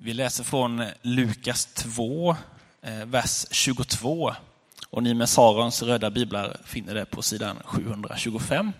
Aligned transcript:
Vi 0.00 0.12
läser 0.14 0.44
från 0.44 0.84
Lukas 1.02 1.66
2, 1.66 2.36
eh, 2.82 3.04
vers 3.06 3.46
22. 3.50 4.34
Och 4.90 5.02
ni 5.02 5.14
med 5.14 5.28
Sarons 5.28 5.82
röda 5.82 6.10
biblar 6.10 6.56
finner 6.64 6.94
det 6.94 7.04
på 7.04 7.22
sidan 7.22 7.56
725. 7.64 8.72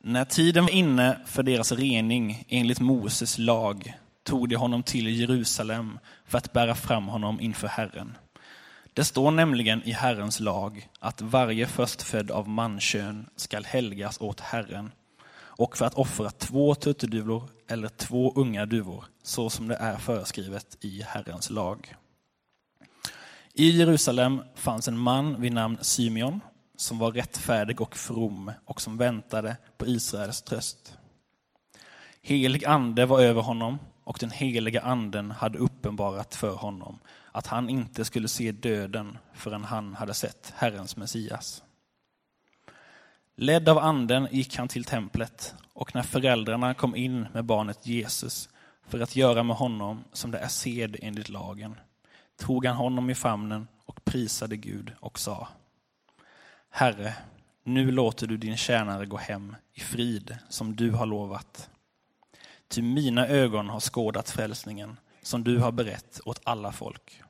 När 0.00 0.24
tiden 0.24 0.64
var 0.64 0.70
inne 0.70 1.18
för 1.26 1.42
deras 1.42 1.72
rening 1.72 2.44
enligt 2.48 2.80
Moses 2.80 3.38
lag 3.38 3.94
tog 4.22 4.48
de 4.48 4.56
honom 4.56 4.82
till 4.82 5.20
Jerusalem 5.20 5.98
för 6.26 6.38
att 6.38 6.52
bära 6.52 6.74
fram 6.74 7.08
honom 7.08 7.40
inför 7.40 7.68
Herren. 7.68 8.16
Det 8.94 9.04
står 9.04 9.30
nämligen 9.30 9.82
i 9.82 9.92
Herrens 9.92 10.40
lag 10.40 10.88
att 10.98 11.20
varje 11.20 11.66
förstfödd 11.66 12.30
av 12.30 12.48
mankön 12.48 13.26
skall 13.36 13.64
helgas 13.64 14.20
åt 14.20 14.40
Herren 14.40 14.90
och 15.38 15.76
för 15.76 15.86
att 15.86 15.94
offra 15.94 16.30
två 16.30 16.74
turturduvor 16.74 17.55
eller 17.68 17.88
två 17.88 18.32
unga 18.36 18.66
duvor, 18.66 19.04
så 19.22 19.50
som 19.50 19.68
det 19.68 19.76
är 19.76 19.96
föreskrivet 19.96 20.76
i 20.80 21.02
Herrens 21.02 21.50
lag. 21.50 21.94
I 23.52 23.70
Jerusalem 23.70 24.42
fanns 24.54 24.88
en 24.88 24.98
man 24.98 25.40
vid 25.40 25.52
namn 25.52 25.78
Symeon 25.80 26.40
som 26.76 26.98
var 26.98 27.12
rättfärdig 27.12 27.80
och 27.80 27.96
from 27.96 28.52
och 28.64 28.80
som 28.80 28.96
väntade 28.96 29.56
på 29.76 29.86
Israels 29.86 30.42
tröst. 30.42 30.98
Helig 32.22 32.64
ande 32.64 33.06
var 33.06 33.20
över 33.20 33.42
honom 33.42 33.78
och 34.04 34.16
den 34.20 34.30
heliga 34.30 34.80
anden 34.80 35.30
hade 35.30 35.58
uppenbarat 35.58 36.34
för 36.34 36.54
honom 36.54 36.98
att 37.32 37.46
han 37.46 37.68
inte 37.68 38.04
skulle 38.04 38.28
se 38.28 38.52
döden 38.52 39.18
förrän 39.34 39.64
han 39.64 39.94
hade 39.94 40.14
sett 40.14 40.52
Herrens 40.56 40.96
Messias. 40.96 41.62
Ledd 43.36 43.68
av 43.68 43.78
anden 43.78 44.28
gick 44.30 44.56
han 44.56 44.68
till 44.68 44.84
templet 44.84 45.54
och 45.76 45.94
när 45.94 46.02
föräldrarna 46.02 46.74
kom 46.74 46.96
in 46.96 47.26
med 47.32 47.44
barnet 47.44 47.86
Jesus 47.86 48.48
för 48.88 49.00
att 49.00 49.16
göra 49.16 49.42
med 49.42 49.56
honom 49.56 50.04
som 50.12 50.30
det 50.30 50.38
är 50.38 50.48
sed 50.48 50.96
enligt 51.02 51.28
lagen 51.28 51.76
tog 52.36 52.66
han 52.66 52.76
honom 52.76 53.10
i 53.10 53.14
famnen 53.14 53.68
och 53.84 54.04
prisade 54.04 54.56
Gud 54.56 54.92
och 55.00 55.18
sa 55.18 55.48
Herre, 56.70 57.14
nu 57.64 57.90
låter 57.90 58.26
du 58.26 58.36
din 58.36 58.56
tjänare 58.56 59.06
gå 59.06 59.16
hem 59.16 59.56
i 59.72 59.80
frid 59.80 60.38
som 60.48 60.76
du 60.76 60.90
har 60.90 61.06
lovat. 61.06 61.70
Ty 62.68 62.82
mina 62.82 63.26
ögon 63.26 63.68
har 63.68 63.80
skådat 63.80 64.30
frälsningen 64.30 64.96
som 65.22 65.44
du 65.44 65.58
har 65.58 65.72
berett 65.72 66.20
åt 66.24 66.40
alla 66.44 66.72
folk. 66.72 67.22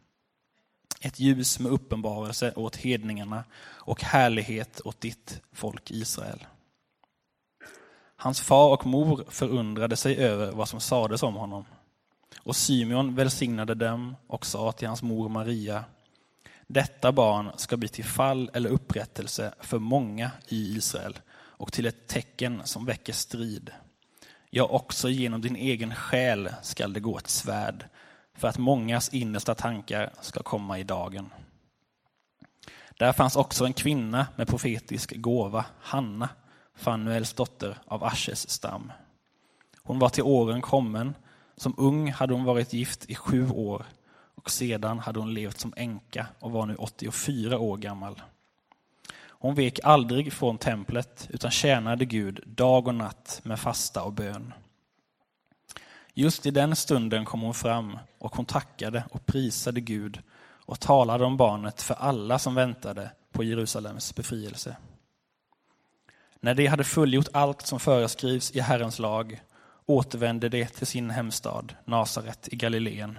Ett 1.00 1.20
ljus 1.20 1.58
med 1.58 1.72
uppenbarelse 1.72 2.52
åt 2.56 2.76
hedningarna 2.76 3.44
och 3.62 4.02
härlighet 4.02 4.80
åt 4.84 5.00
ditt 5.00 5.40
folk 5.52 5.90
Israel. 5.90 6.46
Hans 8.16 8.40
far 8.40 8.72
och 8.72 8.86
mor 8.86 9.24
förundrade 9.28 9.96
sig 9.96 10.16
över 10.16 10.52
vad 10.52 10.68
som 10.68 10.80
sades 10.80 11.22
om 11.22 11.34
honom. 11.34 11.64
Och 12.40 12.56
Symeon 12.56 13.14
välsignade 13.14 13.74
dem 13.74 14.16
och 14.26 14.46
sa 14.46 14.72
till 14.72 14.88
hans 14.88 15.02
mor 15.02 15.28
Maria 15.28 15.84
detta 16.66 17.12
barn 17.12 17.50
ska 17.56 17.76
bli 17.76 17.88
till 17.88 18.04
fall 18.04 18.50
eller 18.54 18.70
upprättelse 18.70 19.54
för 19.60 19.78
många 19.78 20.30
i 20.48 20.76
Israel 20.76 21.18
och 21.34 21.72
till 21.72 21.86
ett 21.86 22.06
tecken 22.06 22.60
som 22.64 22.84
väcker 22.84 23.12
strid. 23.12 23.70
Ja, 24.50 24.64
också 24.64 25.08
genom 25.08 25.40
din 25.40 25.56
egen 25.56 25.94
själ 25.94 26.50
skall 26.62 26.92
det 26.92 27.00
gå 27.00 27.18
ett 27.18 27.28
svärd 27.28 27.84
för 28.34 28.48
att 28.48 28.58
mångas 28.58 29.14
innersta 29.14 29.54
tankar 29.54 30.12
ska 30.20 30.42
komma 30.42 30.78
i 30.78 30.82
dagen. 30.82 31.32
Där 32.98 33.12
fanns 33.12 33.36
också 33.36 33.64
en 33.64 33.72
kvinna 33.72 34.26
med 34.36 34.48
profetisk 34.48 35.16
gåva, 35.16 35.64
Hanna, 35.80 36.28
Fanuels 36.76 37.32
dotter 37.32 37.78
av 37.86 38.04
Ashes 38.04 38.50
stam. 38.50 38.92
Hon 39.82 39.98
var 39.98 40.08
till 40.08 40.22
åren 40.22 40.62
kommen, 40.62 41.14
som 41.56 41.74
ung 41.76 42.12
hade 42.12 42.34
hon 42.34 42.44
varit 42.44 42.72
gift 42.72 43.10
i 43.10 43.14
sju 43.14 43.50
år 43.50 43.86
och 44.34 44.50
sedan 44.50 44.98
hade 44.98 45.18
hon 45.18 45.34
levt 45.34 45.58
som 45.58 45.74
änka 45.76 46.26
och 46.38 46.50
var 46.50 46.66
nu 46.66 46.74
84 46.74 47.58
år 47.58 47.76
gammal. 47.76 48.22
Hon 49.38 49.54
vek 49.54 49.80
aldrig 49.84 50.32
från 50.32 50.58
templet 50.58 51.28
utan 51.30 51.50
tjänade 51.50 52.04
Gud 52.04 52.40
dag 52.46 52.88
och 52.88 52.94
natt 52.94 53.40
med 53.42 53.60
fasta 53.60 54.02
och 54.02 54.12
bön. 54.12 54.54
Just 56.14 56.46
i 56.46 56.50
den 56.50 56.76
stunden 56.76 57.24
kom 57.24 57.40
hon 57.40 57.54
fram 57.54 57.98
och 58.18 58.36
hon 58.36 58.44
tackade 58.46 59.04
och 59.10 59.26
prisade 59.26 59.80
Gud 59.80 60.22
och 60.38 60.80
talade 60.80 61.24
om 61.24 61.36
barnet 61.36 61.82
för 61.82 61.94
alla 61.94 62.38
som 62.38 62.54
väntade 62.54 63.10
på 63.32 63.44
Jerusalems 63.44 64.14
befrielse. 64.14 64.76
När 66.46 66.54
de 66.54 66.66
hade 66.66 66.84
fullgjort 66.84 67.28
allt 67.32 67.66
som 67.66 67.80
föreskrivs 67.80 68.50
i 68.50 68.60
Herrens 68.60 68.98
lag 68.98 69.40
återvände 69.86 70.48
de 70.48 70.66
till 70.66 70.86
sin 70.86 71.10
hemstad 71.10 71.74
Nasaret 71.84 72.48
i 72.52 72.56
Galileen. 72.56 73.18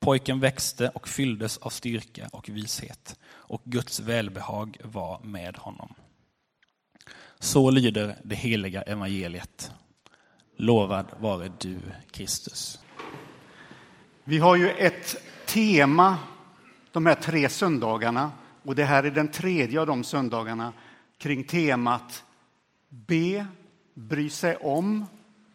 Pojken 0.00 0.40
växte 0.40 0.88
och 0.88 1.08
fylldes 1.08 1.58
av 1.58 1.70
styrka 1.70 2.28
och 2.32 2.48
vishet 2.48 3.18
och 3.28 3.62
Guds 3.64 4.00
välbehag 4.00 4.76
var 4.84 5.20
med 5.20 5.56
honom. 5.56 5.94
Så 7.38 7.70
lyder 7.70 8.16
det 8.24 8.34
heliga 8.34 8.82
evangeliet. 8.82 9.72
Lovad 10.56 11.06
vare 11.20 11.52
du, 11.58 11.78
Kristus. 12.10 12.78
Vi 14.24 14.38
har 14.38 14.56
ju 14.56 14.70
ett 14.70 15.16
tema 15.46 16.18
de 16.92 17.06
här 17.06 17.14
tre 17.14 17.48
söndagarna 17.48 18.32
och 18.62 18.74
det 18.74 18.84
här 18.84 19.04
är 19.04 19.10
den 19.10 19.28
tredje 19.28 19.80
av 19.80 19.86
de 19.86 20.04
söndagarna 20.04 20.72
kring 21.20 21.44
temat 21.44 22.24
be, 22.88 23.46
bry 23.94 24.30
sig 24.30 24.56
om 24.56 25.06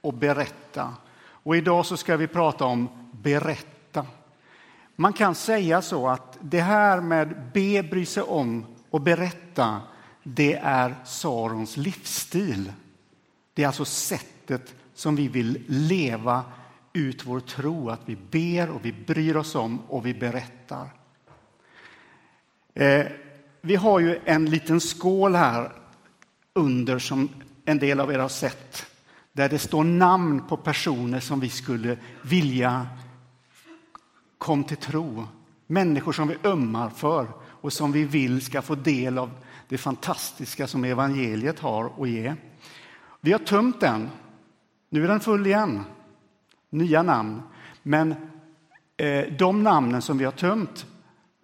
och 0.02 0.14
berätta. 0.14 0.94
Och 1.18 1.58
idag 1.58 1.86
så 1.86 1.98
ska 1.98 2.18
vi 2.18 2.28
prata 2.28 2.66
om 2.66 2.90
berätta. 3.12 4.06
Man 4.96 5.14
kan 5.14 5.36
säga 5.36 5.82
så 5.82 6.08
att 6.08 6.38
det 6.42 6.62
här 6.62 7.02
med 7.02 7.52
be, 7.54 7.84
bry 7.84 8.06
sig 8.06 8.24
om 8.24 8.66
och 8.90 9.02
berätta, 9.02 9.82
det 10.24 10.54
är 10.54 10.96
Sarons 11.06 11.78
livsstil. 11.78 12.72
Det 13.54 13.64
är 13.64 13.68
alltså 13.68 13.86
sättet 13.86 14.76
som 14.94 15.16
vi 15.16 15.28
vill 15.28 15.64
leva 15.68 16.44
ut 16.94 17.26
vår 17.26 17.40
tro, 17.40 17.90
att 17.90 18.02
vi 18.06 18.16
ber 18.16 18.70
och 18.70 18.86
vi 18.86 18.94
bryr 18.94 19.36
oss 19.36 19.56
om 19.56 19.80
och 19.88 20.06
vi 20.06 20.14
berättar. 20.14 20.90
Eh, 22.74 23.06
vi 23.68 23.76
har 23.76 24.00
ju 24.00 24.20
en 24.26 24.46
liten 24.46 24.80
skål 24.80 25.36
här 25.36 25.72
under 26.54 27.00
som 27.00 27.30
en 27.66 27.80
del 27.80 28.00
av 28.00 28.12
er 28.12 28.20
har 28.20 28.30
sett 28.30 28.86
där 29.34 29.50
det 29.50 29.60
står 29.60 29.84
namn 29.84 30.48
på 30.48 30.58
personer 30.58 31.20
som 31.20 31.40
vi 31.40 31.50
skulle 31.50 31.98
vilja 32.22 32.88
kom 34.38 34.64
till 34.64 34.78
tro. 34.78 35.28
Människor 35.68 36.12
som 36.12 36.28
vi 36.28 36.36
ömmar 36.44 36.90
för 36.90 37.28
och 37.44 37.74
som 37.74 37.92
vi 37.92 38.04
vill 38.04 38.42
ska 38.42 38.62
få 38.62 38.76
del 38.76 39.18
av 39.18 39.32
det 39.68 39.78
fantastiska 39.78 40.68
som 40.68 40.84
evangeliet 40.84 41.60
har 41.60 41.92
att 42.00 42.10
ge. 42.10 42.34
Vi 43.22 43.32
har 43.32 43.40
tömt 43.40 43.80
den. 43.80 44.10
Nu 44.90 45.04
är 45.04 45.08
den 45.08 45.20
full 45.20 45.48
igen. 45.48 45.84
Nya 46.70 47.04
namn. 47.04 47.42
Men 47.84 48.16
eh, 48.98 49.24
de 49.40 49.64
namnen 49.64 50.02
som 50.02 50.18
vi 50.18 50.26
har 50.26 50.32
tömt 50.32 50.86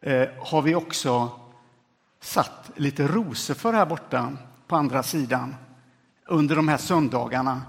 eh, 0.01 0.27
har 0.39 0.61
vi 0.61 0.75
också 0.75 1.40
satt 2.21 2.71
lite 2.75 3.07
rosor 3.07 3.53
för 3.53 3.73
här 3.73 3.85
borta 3.85 4.33
på 4.67 4.75
andra 4.75 5.03
sidan 5.03 5.55
under 6.27 6.55
de 6.55 6.67
här 6.67 6.77
söndagarna. 6.77 7.61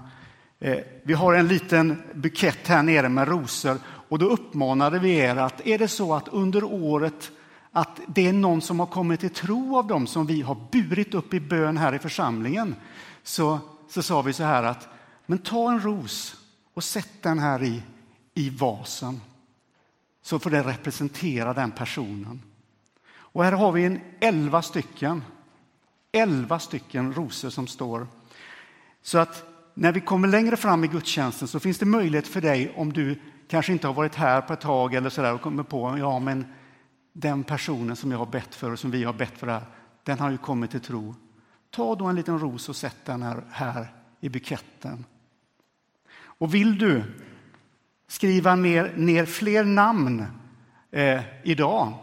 Eh, 0.59 0.77
vi 1.03 1.13
har 1.13 1.33
en 1.33 1.47
liten 1.47 2.03
bukett 2.13 2.67
här 2.67 2.83
nere 2.83 3.09
med 3.09 3.27
rosor 3.27 3.77
och 3.85 4.19
då 4.19 4.25
uppmanade 4.25 4.99
vi 4.99 5.15
er 5.15 5.35
att 5.35 5.67
är 5.67 5.77
det 5.77 5.87
så 5.87 6.13
att 6.13 6.27
under 6.27 6.63
året 6.63 7.31
att 7.71 7.99
det 8.07 8.27
är 8.27 8.33
någon 8.33 8.61
som 8.61 8.79
har 8.79 8.87
kommit 8.87 9.19
till 9.19 9.29
tro 9.29 9.77
av 9.77 9.87
dem 9.87 10.07
som 10.07 10.25
vi 10.25 10.41
har 10.41 10.57
burit 10.71 11.13
upp 11.13 11.33
i 11.33 11.39
bön 11.39 11.77
här 11.77 11.95
i 11.95 11.99
församlingen 11.99 12.75
så, 13.23 13.59
så 13.89 14.01
sa 14.01 14.21
vi 14.21 14.33
så 14.33 14.43
här 14.43 14.63
att 14.63 14.87
men 15.25 15.37
ta 15.37 15.71
en 15.71 15.81
ros 15.81 16.35
och 16.73 16.83
sätt 16.83 17.13
den 17.21 17.39
här 17.39 17.63
i, 17.63 17.83
i 18.33 18.49
vasen 18.49 19.21
så 20.21 20.39
får 20.39 20.49
det 20.49 20.63
representera 20.63 21.53
den 21.53 21.71
personen. 21.71 22.41
Och 23.33 23.43
här 23.43 23.51
har 23.51 23.71
vi 23.71 23.85
en 23.85 23.99
elva 24.19 24.61
stycken, 24.61 25.23
elva 26.11 26.59
stycken 26.59 27.13
rosor 27.13 27.49
som 27.49 27.67
står. 27.67 28.07
Så 29.01 29.17
att 29.17 29.43
när 29.73 29.91
vi 29.91 30.01
kommer 30.01 30.27
längre 30.27 30.57
fram 30.57 30.83
i 30.83 30.87
gudstjänsten 30.87 31.47
så 31.47 31.59
finns 31.59 31.77
det 31.77 31.85
möjlighet 31.85 32.27
för 32.27 32.41
dig 32.41 32.73
om 32.75 32.93
du 32.93 33.19
kanske 33.47 33.71
inte 33.71 33.87
har 33.87 33.93
varit 33.93 34.15
här 34.15 34.41
på 34.41 34.53
ett 34.53 34.61
tag 34.61 34.93
eller 34.93 35.09
så 35.09 35.21
där 35.21 35.33
och 35.33 35.41
kommer 35.41 35.63
på 35.63 35.97
ja 35.97 36.19
men 36.19 36.45
den 37.13 37.43
personen 37.43 37.95
som 37.95 38.11
jag 38.11 38.17
har 38.17 38.25
bett 38.25 38.55
för 38.55 38.71
och 38.71 38.79
som 38.79 38.91
vi 38.91 39.03
har 39.03 39.13
bett 39.13 39.37
för 39.37 39.47
här, 39.47 39.63
den 40.03 40.19
har 40.19 40.31
ju 40.31 40.37
kommit 40.37 40.71
till 40.71 40.79
tro. 40.79 41.15
Ta 41.69 41.95
då 41.95 42.05
en 42.05 42.15
liten 42.15 42.39
ros 42.39 42.69
och 42.69 42.75
sätt 42.75 42.97
den 43.05 43.21
här, 43.21 43.43
här 43.51 43.87
i 44.19 44.29
buketten. 44.29 45.05
Och 46.15 46.53
vill 46.53 46.77
du 46.77 47.03
skriva 48.07 48.55
ner, 48.55 48.93
ner 48.95 49.25
fler 49.25 49.63
namn 49.63 50.25
eh, 50.91 51.21
idag 51.43 51.93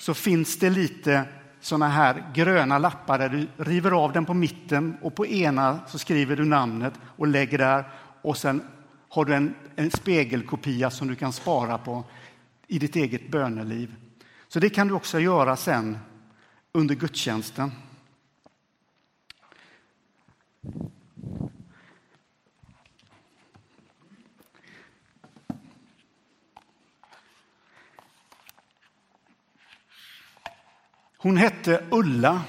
så 0.00 0.14
finns 0.14 0.58
det 0.58 0.70
lite 0.70 1.24
sådana 1.60 1.88
här 1.88 2.24
gröna 2.34 2.78
lappar 2.78 3.18
där 3.18 3.28
du 3.28 3.64
river 3.64 3.90
av 3.90 4.12
den 4.12 4.26
på 4.26 4.34
mitten 4.34 4.96
och 5.02 5.14
på 5.14 5.26
ena 5.26 5.80
så 5.86 5.98
skriver 5.98 6.36
du 6.36 6.44
namnet 6.44 6.94
och 7.16 7.26
lägger 7.26 7.58
där 7.58 7.84
och 8.22 8.36
sen 8.36 8.62
har 9.08 9.24
du 9.24 9.34
en, 9.34 9.54
en 9.76 9.90
spegelkopia 9.90 10.90
som 10.90 11.08
du 11.08 11.16
kan 11.16 11.32
spara 11.32 11.78
på 11.78 12.04
i 12.66 12.78
ditt 12.78 12.96
eget 12.96 13.30
böneliv. 13.30 13.94
Så 14.48 14.60
det 14.60 14.70
kan 14.70 14.88
du 14.88 14.94
också 14.94 15.20
göra 15.20 15.56
sen 15.56 15.98
under 16.72 16.94
gudstjänsten. 16.94 17.72
Hon 31.22 31.36
hette 31.36 31.84
Ulla 31.90 32.42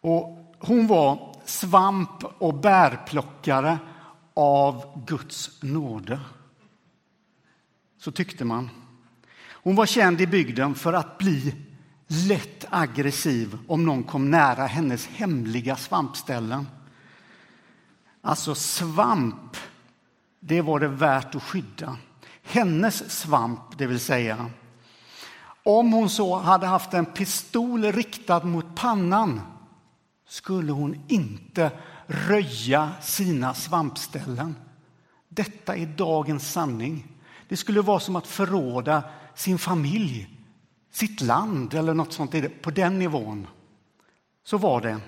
och 0.00 0.54
hon 0.58 0.86
var 0.86 1.36
svamp 1.44 2.24
och 2.24 2.54
bärplockare 2.54 3.78
av 4.34 5.04
Guds 5.06 5.62
nåde. 5.62 6.20
Så 7.98 8.12
tyckte 8.12 8.44
man. 8.44 8.70
Hon 9.48 9.76
var 9.76 9.86
känd 9.86 10.20
i 10.20 10.26
bygden 10.26 10.74
för 10.74 10.92
att 10.92 11.18
bli 11.18 11.54
lätt 12.06 12.64
aggressiv 12.70 13.58
om 13.68 13.84
någon 13.84 14.02
kom 14.02 14.30
nära 14.30 14.66
hennes 14.66 15.06
hemliga 15.06 15.76
svampställen. 15.76 16.66
Alltså 18.20 18.54
svamp, 18.54 19.56
det 20.40 20.60
var 20.60 20.80
det 20.80 20.88
värt 20.88 21.34
att 21.34 21.42
skydda. 21.42 21.96
Hennes 22.42 23.20
svamp, 23.20 23.78
det 23.78 23.86
vill 23.86 24.00
säga. 24.00 24.50
Om 25.66 25.92
hon 25.92 26.10
så 26.10 26.36
hade 26.36 26.66
haft 26.66 26.94
en 26.94 27.06
pistol 27.06 27.84
riktad 27.84 28.44
mot 28.44 28.74
pannan 28.74 29.40
skulle 30.28 30.72
hon 30.72 31.00
inte 31.08 31.70
röja 32.06 32.90
sina 33.02 33.54
svampställen. 33.54 34.56
Detta 35.28 35.76
är 35.76 35.86
dagens 35.86 36.52
sanning. 36.52 37.08
Det 37.48 37.56
skulle 37.56 37.80
vara 37.80 38.00
som 38.00 38.16
att 38.16 38.26
förråda 38.26 39.02
sin 39.34 39.58
familj, 39.58 40.28
sitt 40.90 41.20
land 41.20 41.74
eller 41.74 41.94
något 41.94 42.12
sånt 42.12 42.62
på 42.62 42.70
den 42.70 42.98
nivån. 42.98 43.46
Så 44.44 44.58
var 44.58 44.80
det. 44.80 45.00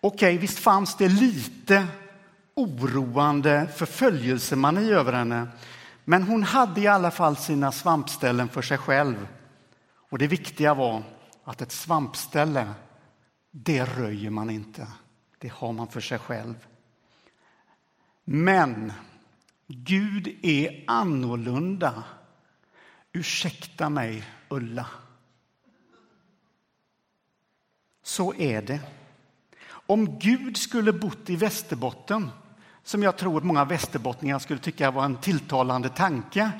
Okej, 0.00 0.38
visst 0.38 0.58
fanns 0.58 0.96
det 0.96 1.08
lite 1.08 1.86
oroande 2.54 3.68
förföljelsemani 3.76 4.90
över 4.90 5.12
henne. 5.12 5.48
Men 6.08 6.22
hon 6.22 6.42
hade 6.42 6.80
i 6.80 6.86
alla 6.86 7.10
fall 7.10 7.36
sina 7.36 7.72
svampställen 7.72 8.48
för 8.48 8.62
sig 8.62 8.78
själv. 8.78 9.28
Och 9.94 10.18
det 10.18 10.26
viktiga 10.26 10.74
var 10.74 11.02
att 11.44 11.62
ett 11.62 11.72
svampställe, 11.72 12.74
det 13.50 13.84
röjer 13.84 14.30
man 14.30 14.50
inte. 14.50 14.86
Det 15.38 15.52
har 15.52 15.72
man 15.72 15.88
för 15.88 16.00
sig 16.00 16.18
själv. 16.18 16.66
Men 18.24 18.92
Gud 19.66 20.38
är 20.42 20.84
annorlunda. 20.86 22.04
Ursäkta 23.12 23.88
mig, 23.88 24.24
Ulla. 24.48 24.86
Så 28.02 28.34
är 28.34 28.62
det. 28.62 28.80
Om 29.68 30.18
Gud 30.18 30.56
skulle 30.56 30.92
bott 30.92 31.30
i 31.30 31.36
Västerbotten, 31.36 32.30
som 32.88 33.02
jag 33.02 33.16
tror 33.16 33.36
att 33.36 33.44
många 33.44 33.64
västerbottningar 33.64 34.38
skulle 34.38 34.60
tycka 34.60 34.90
var 34.90 35.04
en 35.04 35.16
tilltalande 35.16 35.88
tanke, 35.88 36.50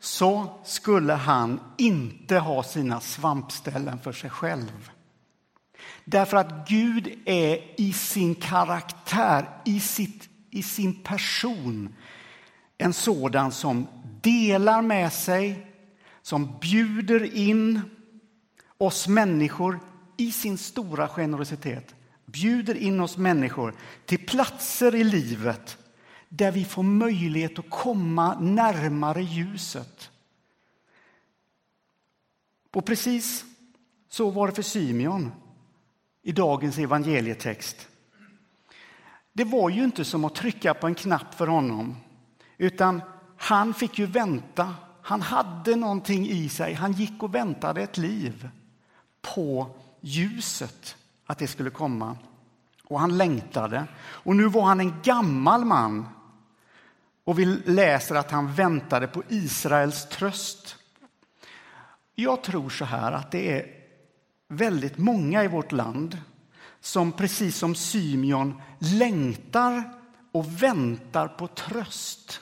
så 0.00 0.60
skulle 0.64 1.12
han 1.12 1.60
inte 1.78 2.38
ha 2.38 2.62
sina 2.62 3.00
svampställen 3.00 3.98
för 3.98 4.12
sig 4.12 4.30
själv. 4.30 4.90
Därför 6.04 6.36
att 6.36 6.68
Gud 6.68 7.18
är 7.24 7.80
i 7.80 7.92
sin 7.92 8.34
karaktär, 8.34 9.48
i, 9.64 9.80
sitt, 9.80 10.28
i 10.50 10.62
sin 10.62 11.02
person 11.02 11.94
en 12.78 12.92
sådan 12.92 13.52
som 13.52 13.86
delar 14.20 14.82
med 14.82 15.12
sig, 15.12 15.66
som 16.22 16.58
bjuder 16.60 17.34
in 17.36 17.80
oss 18.78 19.08
människor 19.08 19.80
i 20.16 20.32
sin 20.32 20.58
stora 20.58 21.08
generositet. 21.08 21.94
Bjuder 22.32 22.74
in 22.74 23.00
oss 23.00 23.16
människor 23.16 23.74
till 24.06 24.26
platser 24.26 24.94
i 24.94 25.04
livet 25.04 25.78
där 26.28 26.52
vi 26.52 26.64
får 26.64 26.82
möjlighet 26.82 27.58
att 27.58 27.70
komma 27.70 28.40
närmare 28.40 29.22
ljuset. 29.22 30.10
Och 32.74 32.86
precis 32.86 33.44
så 34.08 34.30
var 34.30 34.46
det 34.46 34.54
för 34.54 34.62
Symeon 34.62 35.32
i 36.22 36.32
dagens 36.32 36.78
evangelietext. 36.78 37.88
Det 39.32 39.44
var 39.44 39.70
ju 39.70 39.84
inte 39.84 40.04
som 40.04 40.24
att 40.24 40.34
trycka 40.34 40.74
på 40.74 40.86
en 40.86 40.94
knapp 40.94 41.34
för 41.34 41.46
honom, 41.46 41.96
utan 42.58 43.02
han 43.36 43.74
fick 43.74 43.98
ju 43.98 44.06
vänta. 44.06 44.74
Han 45.02 45.22
hade 45.22 45.76
någonting 45.76 46.28
i 46.28 46.48
sig. 46.48 46.74
Han 46.74 46.92
gick 46.92 47.22
och 47.22 47.34
väntade 47.34 47.82
ett 47.82 47.98
liv 47.98 48.48
på 49.22 49.76
ljuset, 50.00 50.96
att 51.28 51.38
det 51.38 51.46
skulle 51.46 51.70
komma. 51.70 52.16
Och 52.84 53.00
han 53.00 53.18
längtade. 53.18 53.84
Och 53.98 54.36
nu 54.36 54.48
var 54.48 54.62
han 54.62 54.80
en 54.80 54.94
gammal 55.02 55.64
man. 55.64 56.06
Och 57.24 57.38
vi 57.38 57.44
läser 57.64 58.14
att 58.14 58.30
han 58.30 58.52
väntade 58.52 59.06
på 59.06 59.22
Israels 59.28 60.08
tröst. 60.08 60.76
Jag 62.14 62.42
tror 62.42 62.70
så 62.70 62.84
här 62.84 63.12
att 63.12 63.30
det 63.30 63.52
är 63.52 63.66
väldigt 64.48 64.98
många 64.98 65.44
i 65.44 65.48
vårt 65.48 65.72
land 65.72 66.18
som 66.80 67.12
precis 67.12 67.56
som 67.56 67.74
Symeon 67.74 68.62
längtar 68.78 69.82
och 70.32 70.62
väntar 70.62 71.28
på 71.28 71.46
tröst. 71.46 72.40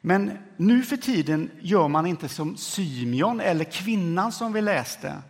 Men 0.00 0.38
nu 0.56 0.82
för 0.82 0.96
tiden 0.96 1.50
gör 1.60 1.88
man 1.88 2.06
inte 2.06 2.28
som 2.28 2.56
Symeon 2.56 3.40
eller 3.40 3.64
kvinnan 3.64 4.32
som 4.32 4.52
vi 4.52 4.60
läste, 4.62 5.22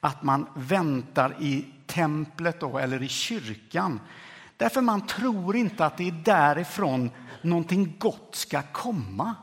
att 0.00 0.22
man 0.22 0.46
väntar 0.54 1.36
i 1.40 1.66
templet 1.86 2.60
då, 2.60 2.78
eller 2.78 3.02
i 3.02 3.08
kyrkan. 3.08 4.00
Därför 4.56 4.80
man 4.80 5.06
tror 5.06 5.56
inte 5.56 5.86
att 5.86 5.96
det 5.96 6.08
är 6.08 6.22
därifrån 6.24 7.10
någonting 7.42 7.96
gott 7.98 8.34
ska 8.34 8.62
komma. 8.62 9.34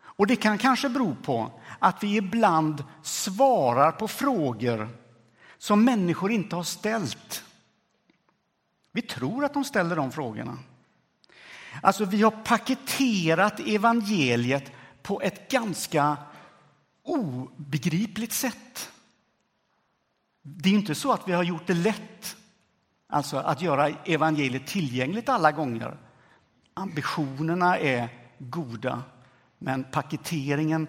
Och 0.00 0.26
det 0.26 0.36
kan 0.36 0.58
kanske 0.58 0.88
bero 0.88 1.14
på 1.14 1.50
att 1.78 2.02
vi 2.02 2.16
ibland 2.16 2.84
svarar 3.02 3.92
på 3.92 4.08
frågor 4.08 4.88
som 5.58 5.84
människor 5.84 6.30
inte 6.30 6.56
har 6.56 6.62
ställt. 6.62 7.44
Vi 8.92 9.02
tror 9.02 9.44
att 9.44 9.54
de 9.54 9.64
ställer 9.64 9.96
de 9.96 10.12
frågorna. 10.12 10.58
Alltså, 11.82 12.04
vi 12.04 12.22
har 12.22 12.30
paketerat 12.30 13.60
evangeliet 13.60 14.72
på 15.02 15.20
ett 15.20 15.50
ganska 15.50 16.16
obegripligt 17.08 18.32
sätt. 18.32 18.92
Det 20.42 20.68
är 20.68 20.74
inte 20.74 20.94
så 20.94 21.12
att 21.12 21.28
vi 21.28 21.32
har 21.32 21.42
gjort 21.42 21.66
det 21.66 21.74
lätt, 21.74 22.36
alltså 23.06 23.36
att 23.36 23.62
göra 23.62 23.88
evangeliet 23.88 24.66
tillgängligt 24.66 25.28
alla 25.28 25.52
gånger. 25.52 25.98
Ambitionerna 26.74 27.78
är 27.78 28.08
goda, 28.38 29.02
men 29.58 29.84
paketeringen 29.84 30.86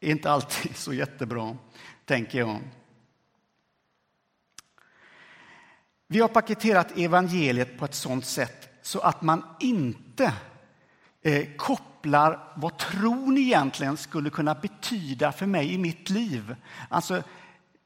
är 0.00 0.10
inte 0.10 0.30
alltid 0.30 0.76
så 0.76 0.92
jättebra, 0.92 1.56
tänker 2.04 2.38
jag. 2.38 2.60
Vi 6.06 6.20
har 6.20 6.28
paketerat 6.28 6.98
evangeliet 6.98 7.78
på 7.78 7.84
ett 7.84 7.94
sådant 7.94 8.26
sätt 8.26 8.68
så 8.82 9.00
att 9.00 9.22
man 9.22 9.44
inte 9.60 10.32
eh, 11.22 11.56
kopplar 11.56 11.95
vad 12.54 12.78
tron 12.78 13.38
egentligen 13.38 13.96
skulle 13.96 14.30
kunna 14.30 14.54
betyda 14.54 15.32
för 15.32 15.46
mig 15.46 15.74
i 15.74 15.78
mitt 15.78 16.10
liv. 16.10 16.56
Alltså, 16.88 17.22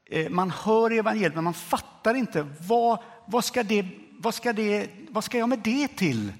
eh, 0.05 0.29
man 0.29 0.51
hör 0.51 0.91
evangeliet, 0.91 1.35
men 1.35 1.43
man 1.43 1.53
fattar 1.53 2.13
inte 2.15 2.47
vad, 2.67 2.99
vad, 3.25 3.45
ska 3.45 3.63
det, 3.63 3.85
vad, 4.19 4.33
ska 4.33 4.53
det, 4.53 4.89
vad 5.09 5.23
ska 5.23 5.37
jag 5.37 5.49
med 5.49 5.59
det 5.59 5.87
till? 5.87 6.33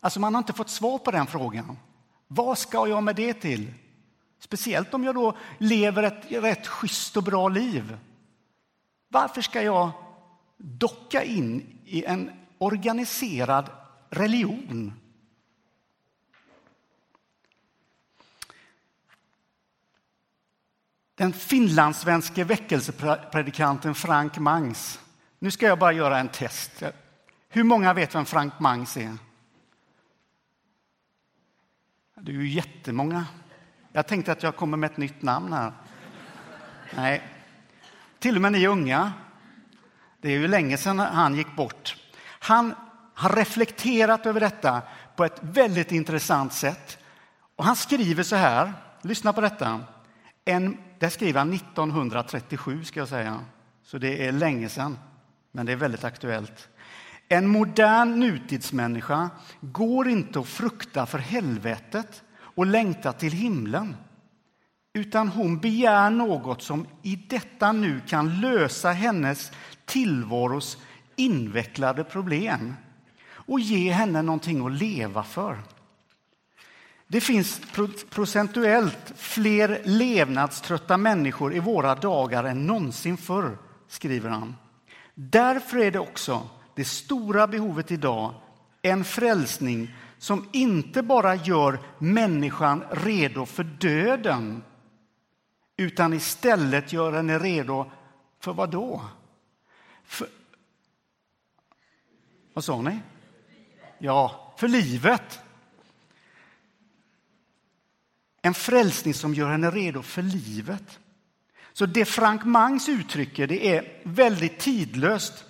Alltså, 0.00 0.20
man 0.20 0.34
har 0.34 0.38
inte 0.38 0.52
fått 0.52 0.70
svar 0.70 0.98
på 0.98 1.10
den 1.10 1.26
frågan. 1.26 1.78
Vad 2.26 2.58
ska 2.58 2.88
jag 2.88 3.02
med 3.02 3.16
det 3.16 3.34
till? 3.34 3.72
Speciellt 4.40 4.94
om 4.94 5.04
jag 5.04 5.14
då 5.14 5.36
lever 5.58 6.02
ett 6.02 6.32
rätt 6.32 6.66
schysst 6.66 7.16
och 7.16 7.22
bra 7.22 7.48
liv. 7.48 7.96
Varför 9.08 9.42
ska 9.42 9.62
jag 9.62 9.90
docka 10.56 11.24
in 11.24 11.78
i 11.84 12.04
en 12.04 12.30
organiserad 12.58 13.70
religion? 14.10 14.92
Den 21.20 21.32
finlandssvenske 21.32 22.44
väckelsepredikanten 22.44 23.94
Frank 23.94 24.38
Mangs. 24.38 25.00
Nu 25.38 25.50
ska 25.50 25.66
jag 25.66 25.78
bara 25.78 25.92
göra 25.92 26.18
en 26.18 26.28
test. 26.28 26.82
Hur 27.48 27.64
många 27.64 27.94
vet 27.94 28.14
vem 28.14 28.24
Frank 28.24 28.60
Mangs 28.60 28.96
är? 28.96 29.16
Det 32.20 32.32
är 32.32 32.34
ju 32.34 32.48
jättemånga. 32.48 33.26
Jag 33.92 34.06
tänkte 34.06 34.32
att 34.32 34.42
jag 34.42 34.56
kommer 34.56 34.76
med 34.76 34.90
ett 34.90 34.96
nytt 34.96 35.22
namn 35.22 35.52
här. 35.52 35.72
Nej, 36.96 37.22
till 38.18 38.36
och 38.36 38.42
med 38.42 38.52
ni 38.52 38.66
unga. 38.66 39.12
Det 40.20 40.28
är 40.28 40.38
ju 40.38 40.48
länge 40.48 40.76
sedan 40.76 40.98
han 40.98 41.34
gick 41.34 41.56
bort. 41.56 41.96
Han 42.24 42.74
har 43.14 43.30
reflekterat 43.36 44.26
över 44.26 44.40
detta 44.40 44.82
på 45.16 45.24
ett 45.24 45.38
väldigt 45.40 45.92
intressant 45.92 46.52
sätt. 46.52 46.98
Och 47.56 47.64
han 47.64 47.76
skriver 47.76 48.22
så 48.22 48.36
här, 48.36 48.72
lyssna 49.02 49.32
på 49.32 49.40
detta. 49.40 49.80
En, 50.44 50.89
det 51.00 51.10
skriver 51.10 51.38
han 51.38 51.52
1937 51.52 52.84
ska 52.84 53.00
jag 53.00 53.08
säga, 53.08 53.40
så 53.82 53.98
det 53.98 54.26
är 54.26 54.32
länge 54.32 54.68
sedan, 54.68 54.98
men 55.52 55.66
det 55.66 55.72
är 55.72 55.76
väldigt 55.76 56.04
aktuellt. 56.04 56.68
En 57.28 57.48
modern 57.48 58.20
nutidsmänniska 58.20 59.30
går 59.60 60.08
inte 60.08 60.40
att 60.40 60.48
frukta 60.48 61.06
för 61.06 61.18
helvetet 61.18 62.22
och 62.38 62.66
längta 62.66 63.12
till 63.12 63.32
himlen 63.32 63.96
utan 64.92 65.28
hon 65.28 65.58
begär 65.58 66.10
något 66.10 66.62
som 66.62 66.86
i 67.02 67.16
detta 67.16 67.72
nu 67.72 68.00
kan 68.06 68.40
lösa 68.40 68.90
hennes 68.90 69.52
tillvaros 69.84 70.78
invecklade 71.16 72.04
problem 72.04 72.74
och 73.30 73.60
ge 73.60 73.92
henne 73.92 74.22
någonting 74.22 74.66
att 74.66 74.72
leva 74.72 75.22
för. 75.22 75.58
Det 77.12 77.20
finns 77.20 77.60
procentuellt 78.10 79.12
fler 79.16 79.82
levnadströtta 79.84 80.96
människor 80.96 81.54
i 81.54 81.58
våra 81.58 81.94
dagar 81.94 82.44
än 82.44 82.66
någonsin 82.66 83.16
förr, 83.16 83.58
skriver 83.88 84.30
han. 84.30 84.56
Därför 85.14 85.78
är 85.78 85.90
det 85.90 85.98
också 85.98 86.48
det 86.74 86.84
stora 86.84 87.46
behovet 87.46 87.90
idag 87.90 88.34
en 88.82 89.04
frälsning 89.04 89.94
som 90.18 90.48
inte 90.52 91.02
bara 91.02 91.34
gör 91.34 91.78
människan 91.98 92.84
redo 92.90 93.46
för 93.46 93.64
döden 93.64 94.62
utan 95.76 96.12
istället 96.12 96.92
gör 96.92 97.12
henne 97.12 97.38
redo 97.38 97.90
för 98.40 98.52
vad 98.52 98.70
då? 98.70 99.02
För... 100.04 100.28
Vad 102.54 102.64
sa 102.64 102.82
ni? 102.82 102.98
Ja, 103.98 104.54
för 104.56 104.68
livet. 104.68 105.40
En 108.42 108.54
frälsning 108.54 109.14
som 109.14 109.34
gör 109.34 109.50
henne 109.50 109.70
redo 109.70 110.02
för 110.02 110.22
livet. 110.22 110.98
Så 111.72 111.86
det 111.86 112.04
Frank 112.04 112.44
Mangs 112.44 112.88
uttrycker 112.88 113.46
det 113.46 113.76
är 113.76 114.00
väldigt 114.04 114.58
tidlöst 114.58 115.44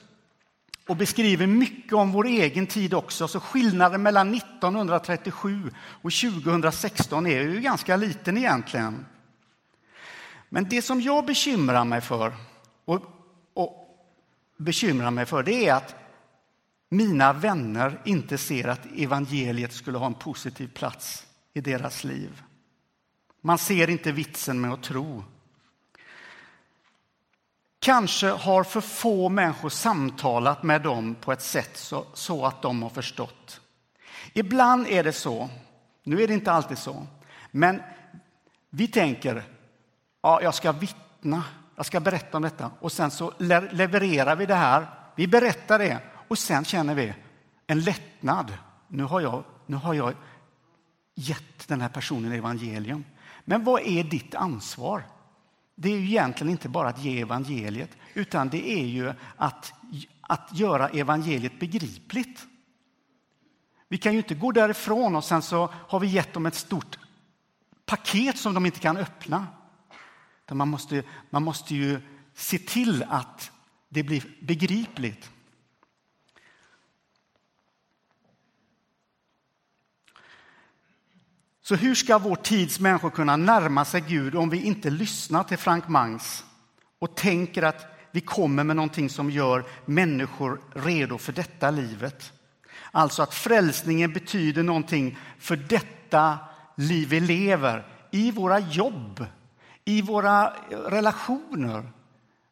och 0.87 0.97
beskriver 0.97 1.47
mycket 1.47 1.93
om 1.93 2.13
vår 2.13 2.27
egen 2.27 2.67
tid 2.67 2.95
också. 2.95 3.29
Så 3.29 3.41
skillnaden 3.41 4.03
mellan 4.03 4.35
1937 4.35 5.71
och 5.77 6.13
2016 6.13 7.27
är 7.27 7.41
ju 7.41 7.61
ganska 7.61 7.97
liten 7.97 8.37
egentligen. 8.37 9.07
Men 10.49 10.69
det 10.69 10.83
som 10.83 11.01
jag 11.01 11.27
bekymrar 11.27 11.85
mig 11.85 12.01
för 12.01 12.33
och, 12.85 13.03
och 13.55 13.81
bekymrar 14.57 15.11
mig 15.11 15.27
för 15.27 15.43
det 15.43 15.69
är 15.69 15.75
att 15.75 15.95
mina 16.89 17.33
vänner 17.33 18.01
inte 18.05 18.39
ser 18.39 18.69
att 18.69 18.87
evangeliet 18.97 19.73
skulle 19.73 19.99
ha 19.99 20.07
en 20.07 20.15
positiv 20.15 20.69
plats 20.75 21.27
i 21.55 21.61
deras 21.61 22.05
liv. 22.05 22.43
Man 23.41 23.59
ser 23.59 23.91
inte 23.91 24.13
vitsen 24.13 24.61
med 24.61 24.73
att 24.73 24.83
tro. 24.83 25.25
Kanske 27.79 28.29
har 28.29 28.65
för 28.65 28.81
få 28.81 29.29
människor 29.29 29.69
samtalat 29.69 30.63
med 30.63 30.83
dem 30.83 31.15
på 31.15 31.33
ett 31.33 31.43
sätt 31.43 31.77
så, 31.77 32.07
så 32.15 32.47
att 32.47 32.63
de 32.63 32.83
har 32.83 32.91
förstått. 32.91 33.61
Ibland 34.33 34.87
är 34.87 35.05
det 35.05 35.13
så, 35.13 35.49
nu 36.03 36.23
är 36.23 36.29
det 36.29 36.35
inte 36.35 36.53
alltid 36.53 36.79
så, 36.79 37.07
men 37.51 37.83
vi 38.71 38.89
tänker 38.89 39.45
ja, 40.23 40.43
jag 40.43 40.55
ska 40.55 40.73
vittna, 40.73 41.45
jag 41.77 41.87
ska 41.87 42.01
berätta 42.01 42.37
om 42.37 42.43
detta 42.43 42.71
och 42.81 42.93
sen 42.93 43.11
så 43.11 43.33
levererar 43.39 44.37
vi 44.37 44.47
det 44.47 44.55
här. 44.55 44.87
Vi 45.17 45.27
berättar 45.27 45.79
det 45.79 45.99
och 46.29 46.39
sen 46.39 46.65
känner 46.65 46.95
vi 46.95 47.15
en 47.67 47.81
lättnad. 47.81 48.53
Nu 48.89 49.03
har 49.03 49.21
jag, 49.21 49.45
nu 49.67 49.77
har 49.77 49.95
jag 49.95 50.15
gett 51.15 51.69
den 51.69 51.81
här 51.81 51.89
personen 51.89 52.33
evangelium. 52.33 53.05
Men 53.51 53.65
vad 53.65 53.83
är 53.83 54.05
ditt 54.05 54.35
ansvar? 54.35 55.03
Det 55.75 55.93
är 55.93 55.97
ju 55.99 56.07
egentligen 56.07 56.51
inte 56.51 56.69
bara 56.69 56.89
att 56.89 57.05
ge 57.05 57.21
evangeliet, 57.21 57.91
utan 58.15 58.49
det 58.49 58.71
är 58.71 58.87
ju 58.87 59.13
att, 59.37 59.73
att 60.21 60.49
göra 60.53 60.89
evangeliet 60.89 61.61
begripligt. 61.61 62.47
Vi 63.89 63.99
kan 63.99 64.13
ju 64.13 64.19
inte 64.19 64.35
gå 64.35 64.53
därifrån 64.53 65.17
och 65.17 65.25
sen 65.25 65.43
så 65.43 65.71
har 65.89 66.01
vi 66.01 66.07
gett 66.07 66.33
dem 66.33 66.47
ett 66.47 66.55
stort 66.55 66.99
paket 67.87 68.39
som 68.39 68.55
de 68.55 68.67
inte 68.67 68.81
kan 68.81 68.97
öppna. 68.97 69.47
Man 70.51 70.69
måste, 70.69 71.03
man 71.31 71.43
måste 71.43 71.75
ju 71.75 72.01
se 72.35 72.59
till 72.59 73.05
att 73.09 73.51
det 73.89 74.03
blir 74.03 74.25
begripligt. 74.43 75.31
Så 81.71 81.77
hur 81.77 81.95
ska 81.95 82.19
vår 82.19 82.37
tids 82.37 82.81
människor 82.81 83.11
kunna 83.11 83.37
närma 83.37 83.85
sig 83.85 84.01
Gud 84.01 84.35
om 84.35 84.51
vi 84.51 84.63
inte 84.63 84.91
lyssnar 84.91 85.45
till 85.45 85.59
Frank 85.59 85.89
Mangs 85.89 86.45
och 86.99 87.17
tänker 87.17 87.63
att 87.63 87.87
vi 88.11 88.21
kommer 88.21 88.65
med 88.65 88.77
någonting 88.77 89.11
som 89.11 89.31
gör 89.31 89.65
människor 89.85 90.61
redo 90.75 91.19
för 91.19 91.33
detta 91.33 91.71
livet? 91.71 92.33
Alltså 92.91 93.23
att 93.23 93.35
frälsningen 93.35 94.13
betyder 94.13 94.63
någonting 94.63 95.19
för 95.39 95.57
detta 95.57 96.39
liv 96.77 97.09
vi 97.09 97.21
lever, 97.21 97.87
i 98.11 98.31
våra 98.31 98.59
jobb, 98.59 99.27
i 99.85 100.03
våra 100.03 100.53
relationer, 100.71 101.91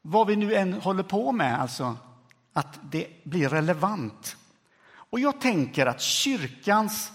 vad 0.02 0.26
vi 0.26 0.36
nu 0.36 0.54
än 0.54 0.72
håller 0.72 1.02
på 1.02 1.32
med, 1.32 1.60
alltså 1.60 1.96
att 2.52 2.78
det 2.90 3.24
blir 3.24 3.48
relevant. 3.48 4.36
Och 4.90 5.20
jag 5.20 5.40
tänker 5.40 5.86
att 5.86 6.00
kyrkans 6.00 7.12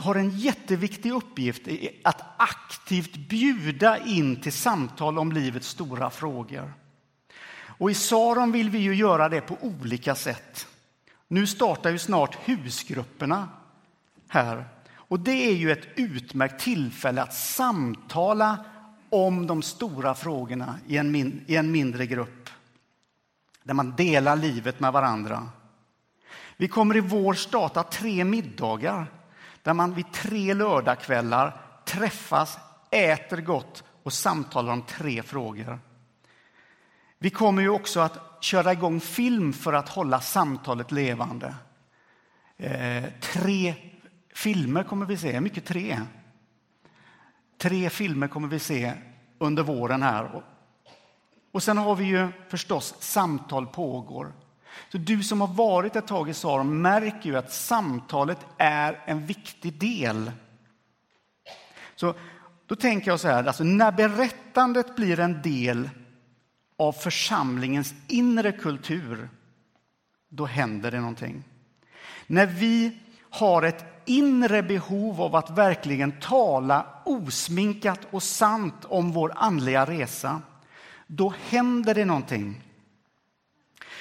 har 0.00 0.14
en 0.14 0.30
jätteviktig 0.30 1.12
uppgift 1.12 1.68
i 1.68 2.00
att 2.04 2.22
aktivt 2.36 3.16
bjuda 3.16 3.98
in 3.98 4.40
till 4.40 4.52
samtal 4.52 5.18
om 5.18 5.32
livets 5.32 5.68
stora 5.68 6.10
frågor. 6.10 6.72
Och 7.78 7.90
i 7.90 7.94
Saron 7.94 8.52
vill 8.52 8.70
vi 8.70 8.78
ju 8.78 8.94
göra 8.94 9.28
det 9.28 9.40
på 9.40 9.56
olika 9.60 10.14
sätt. 10.14 10.66
Nu 11.28 11.46
startar 11.46 11.90
ju 11.90 11.98
snart 11.98 12.48
husgrupperna 12.48 13.48
här. 14.28 14.64
Och 14.92 15.20
det 15.20 15.50
är 15.50 15.54
ju 15.54 15.72
ett 15.72 15.88
utmärkt 15.96 16.60
tillfälle 16.60 17.22
att 17.22 17.34
samtala 17.34 18.64
om 19.10 19.46
de 19.46 19.62
stora 19.62 20.14
frågorna 20.14 20.78
i 20.86 20.96
en, 20.96 21.10
min, 21.10 21.44
i 21.46 21.56
en 21.56 21.70
mindre 21.70 22.06
grupp. 22.06 22.50
Där 23.62 23.74
man 23.74 23.96
delar 23.96 24.36
livet 24.36 24.80
med 24.80 24.92
varandra. 24.92 25.48
Vi 26.56 26.68
kommer 26.68 26.96
i 26.96 27.00
vår 27.00 27.34
starta 27.34 27.82
tre 27.82 28.24
middagar 28.24 29.06
där 29.68 29.74
man 29.74 29.94
vid 29.94 30.12
tre 30.12 30.54
lördagskvällar 30.54 31.60
träffas, 31.84 32.58
äter 32.90 33.36
gott 33.36 33.84
och 34.02 34.12
samtalar 34.12 34.72
om 34.72 34.82
tre 34.82 35.22
frågor. 35.22 35.80
Vi 37.18 37.30
kommer 37.30 37.62
ju 37.62 37.68
också 37.68 38.00
att 38.00 38.44
köra 38.44 38.72
igång 38.72 39.00
film 39.00 39.52
för 39.52 39.72
att 39.72 39.88
hålla 39.88 40.20
samtalet 40.20 40.92
levande. 40.92 41.54
Eh, 42.56 43.04
tre 43.20 43.74
filmer 44.34 44.82
kommer 44.82 45.06
vi 45.06 45.16
se, 45.16 45.40
mycket 45.40 45.64
tre. 45.64 46.00
Tre 47.58 47.90
filmer 47.90 48.28
kommer 48.28 48.48
vi 48.48 48.58
se 48.58 48.92
under 49.38 49.62
våren 49.62 50.02
här. 50.02 50.42
Och 51.52 51.62
sen 51.62 51.78
har 51.78 51.96
vi 51.96 52.04
ju 52.04 52.28
förstås 52.48 52.94
samtal 52.98 53.66
pågår. 53.66 54.32
Så 54.88 54.98
du 54.98 55.22
som 55.22 55.40
har 55.40 55.48
varit 55.48 55.96
ett 55.96 56.06
tag 56.06 56.28
i 56.28 56.34
Saron 56.34 56.82
märker 56.82 57.30
ju 57.30 57.36
att 57.36 57.52
samtalet 57.52 58.46
är 58.58 59.02
en 59.06 59.26
viktig 59.26 59.80
del. 59.80 60.32
Så 61.94 62.14
då 62.66 62.76
tänker 62.76 63.10
jag 63.10 63.20
så 63.20 63.28
här, 63.28 63.44
alltså 63.44 63.64
när 63.64 63.92
berättandet 63.92 64.96
blir 64.96 65.20
en 65.20 65.42
del 65.42 65.90
av 66.76 66.92
församlingens 66.92 67.94
inre 68.08 68.52
kultur, 68.52 69.28
då 70.28 70.46
händer 70.46 70.90
det 70.90 71.00
någonting. 71.00 71.44
När 72.26 72.46
vi 72.46 72.98
har 73.30 73.62
ett 73.62 73.84
inre 74.04 74.62
behov 74.62 75.20
av 75.20 75.36
att 75.36 75.50
verkligen 75.50 76.20
tala 76.20 76.86
osminkat 77.04 78.00
och 78.10 78.22
sant 78.22 78.84
om 78.84 79.12
vår 79.12 79.32
andliga 79.36 79.84
resa, 79.84 80.42
då 81.06 81.34
händer 81.48 81.94
det 81.94 82.04
någonting. 82.04 82.67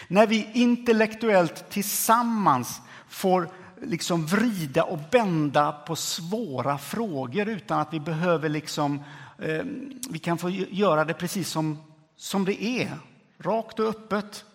När 0.07 0.27
vi 0.27 0.49
intellektuellt 0.53 1.69
tillsammans 1.69 2.81
får 3.09 3.49
liksom 3.81 4.25
vrida 4.25 4.83
och 4.83 4.99
bända 5.11 5.71
på 5.71 5.95
svåra 5.95 6.77
frågor 6.77 7.49
utan 7.49 7.79
att 7.79 7.93
vi 7.93 7.99
behöver 7.99 8.49
liksom, 8.49 9.03
eh, 9.39 9.63
vi 10.09 10.19
kan 10.19 10.37
få 10.37 10.49
göra 10.49 11.05
det 11.05 11.13
precis 11.13 11.49
som, 11.49 11.77
som 12.15 12.45
det 12.45 12.63
är, 12.63 12.91
rakt 13.39 13.79
och 13.79 13.89
öppet. 13.89 14.45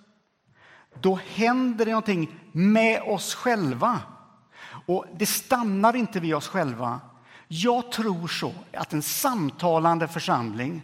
Då 1.00 1.20
händer 1.34 1.84
det 1.84 1.90
någonting 1.90 2.40
med 2.52 3.02
oss 3.02 3.34
själva. 3.34 4.00
Och 4.86 5.06
det 5.16 5.26
stannar 5.26 5.96
inte 5.96 6.20
vid 6.20 6.34
oss 6.34 6.48
själva. 6.48 7.00
Jag 7.48 7.92
tror 7.92 8.28
så 8.28 8.52
att 8.72 8.92
en 8.92 9.02
samtalande 9.02 10.08
församling, 10.08 10.82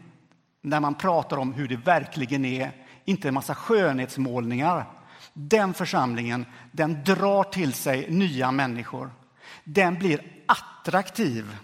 när 0.62 0.80
man 0.80 0.94
pratar 0.94 1.36
om 1.36 1.52
hur 1.52 1.68
det 1.68 1.76
verkligen 1.76 2.44
är, 2.44 2.72
inte 3.08 3.28
en 3.28 3.34
massa 3.34 3.54
skönhetsmålningar. 3.54 4.86
den 5.32 5.74
församlingen, 5.74 6.46
den 6.72 7.04
drar 7.04 7.44
till 7.44 7.72
sig 7.72 8.10
nya 8.10 8.52
människor. 8.52 9.10
Den 9.64 9.98
blir 9.98 10.22
attraktiv. 10.46 11.56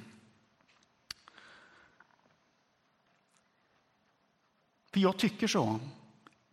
För 4.93 5.01
jag 5.01 5.17
tycker 5.17 5.47
så, 5.47 5.81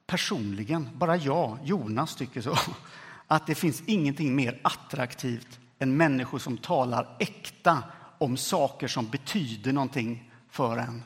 personligen, 0.07 0.89
bara 0.93 1.15
jag, 1.15 1.57
Jonas, 1.63 2.15
tycker 2.15 2.41
så, 2.41 2.57
att 3.27 3.48
det 3.48 3.55
finns 3.55 3.83
ingenting 3.86 4.36
mer 4.36 4.60
attraktivt 4.63 5.60
än 5.79 5.98
människor 5.98 6.39
som 6.39 6.57
talar 6.57 7.15
äkta 7.19 7.83
om 8.17 8.38
saker 8.38 8.88
som 8.88 9.10
betyder 9.10 9.74
någonting 9.74 10.31
för 10.50 10.77
en. 10.77 11.03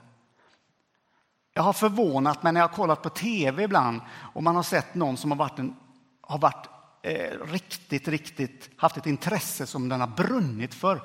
Jag 1.57 1.63
har 1.63 1.74
förvånat 1.74 2.43
mig 2.43 2.53
när 2.53 2.62
jag 2.62 2.67
har 2.67 2.75
kollat 2.75 3.01
på 3.01 3.09
tv 3.09 3.63
ibland 3.63 4.01
och 4.33 4.43
man 4.43 4.55
har 4.55 4.63
sett 4.63 4.95
någon 4.95 5.17
som 5.17 5.31
har 5.31 5.38
varit, 5.38 5.59
en, 5.59 5.75
har 6.21 6.39
varit 6.39 6.67
eh, 7.01 7.39
riktigt, 7.45 8.07
riktigt 8.07 8.69
haft 8.77 8.97
ett 8.97 9.05
intresse 9.05 9.65
som 9.65 9.89
den 9.89 10.01
har 10.01 10.07
brunnit 10.07 10.74
för. 10.74 11.01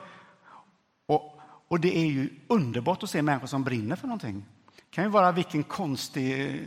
Och, 1.07 1.41
och 1.69 1.81
det 1.81 1.99
är 1.99 2.07
ju 2.07 2.31
underbart 2.49 3.03
att 3.03 3.11
se 3.11 3.23
människor 3.23 3.47
som 3.47 3.65
brinner 3.65 3.97
för 3.97 4.07
någonting. 4.07 4.45
Det 4.77 4.91
kan 4.91 5.05
ju 5.05 5.11
vara 5.11 5.33
vilken 5.33 5.63
konstig, 5.63 6.51
eh, 6.51 6.61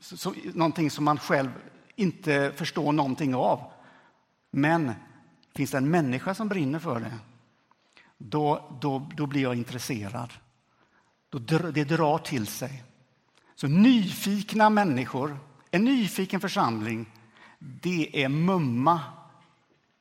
så, 0.00 0.34
någonting 0.54 0.90
som 0.90 1.04
man 1.04 1.18
själv 1.18 1.50
inte 1.96 2.52
förstår 2.56 2.92
någonting 2.92 3.34
av. 3.34 3.72
Men 4.50 4.92
finns 5.54 5.70
det 5.70 5.78
en 5.78 5.90
människa 5.90 6.34
som 6.34 6.48
brinner 6.48 6.78
för 6.78 7.00
det, 7.00 7.18
då, 8.18 8.76
då, 8.80 9.10
då 9.16 9.26
blir 9.26 9.42
jag 9.42 9.54
intresserad. 9.54 10.32
Då, 11.30 11.38
det 11.58 11.84
drar 11.84 12.18
till 12.18 12.46
sig. 12.46 12.82
Så 13.54 13.66
nyfikna 13.66 14.70
människor, 14.70 15.38
en 15.70 15.84
nyfiken 15.84 16.40
församling, 16.40 17.10
det 17.58 18.24
är 18.24 18.28
mumma 18.28 19.00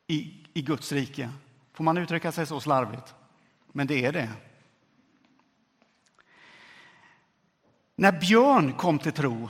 i, 0.07 0.45
i 0.53 0.61
Guds 0.61 0.91
rike. 0.91 1.29
Får 1.73 1.83
man 1.83 1.97
uttrycka 1.97 2.31
sig 2.31 2.45
så 2.45 2.59
slarvigt? 2.59 3.15
Men 3.71 3.87
det 3.87 4.05
är 4.05 4.11
det. 4.11 4.29
När 7.95 8.19
Björn 8.19 8.73
kom 8.73 8.99
till 8.99 9.11
tro 9.11 9.49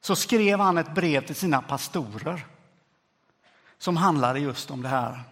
så 0.00 0.16
skrev 0.16 0.60
han 0.60 0.78
ett 0.78 0.94
brev 0.94 1.26
till 1.26 1.34
sina 1.34 1.62
pastorer 1.62 2.46
som 3.78 3.96
handlade 3.96 4.40
just 4.40 4.70
om 4.70 4.82
det 4.82 4.88
här. 4.88 5.22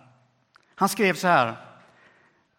Han 0.74 0.88
skrev 0.88 1.14
så 1.14 1.28
här. 1.28 1.56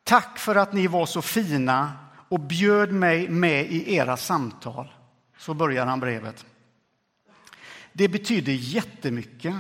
Tack 0.03 0.39
för 0.39 0.55
att 0.55 0.74
ni 0.74 0.88
var 0.88 1.05
så 1.05 1.22
fina 1.22 1.91
och 2.34 2.40
bjöd 2.40 2.92
mig 2.92 3.30
med 3.30 3.66
i 3.72 3.96
era 3.96 4.18
samtal. 4.18 4.94
Så 5.38 5.54
börjar 5.54 5.86
han 5.86 6.00
brevet. 6.00 6.46
Det 7.94 8.08
betyder 8.08 8.54
jättemycket. 8.54 9.56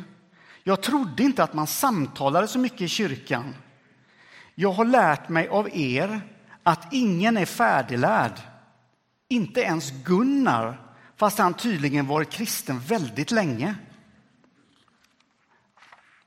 Jag 0.63 0.83
trodde 0.83 1.23
inte 1.23 1.43
att 1.43 1.53
man 1.53 1.67
samtalade 1.67 2.47
så 2.47 2.59
mycket 2.59 2.81
i 2.81 2.87
kyrkan. 2.87 3.55
Jag 4.55 4.71
har 4.71 4.85
lärt 4.85 5.29
mig 5.29 5.47
av 5.47 5.69
er 5.73 6.21
att 6.63 6.93
ingen 6.93 7.37
är 7.37 7.45
färdiglärd. 7.45 8.39
Inte 9.27 9.61
ens 9.61 9.91
Gunnar, 9.91 10.81
fast 11.15 11.37
han 11.37 11.53
tydligen 11.53 12.07
varit 12.07 12.29
kristen 12.29 12.79
väldigt 12.79 13.31
länge. 13.31 13.75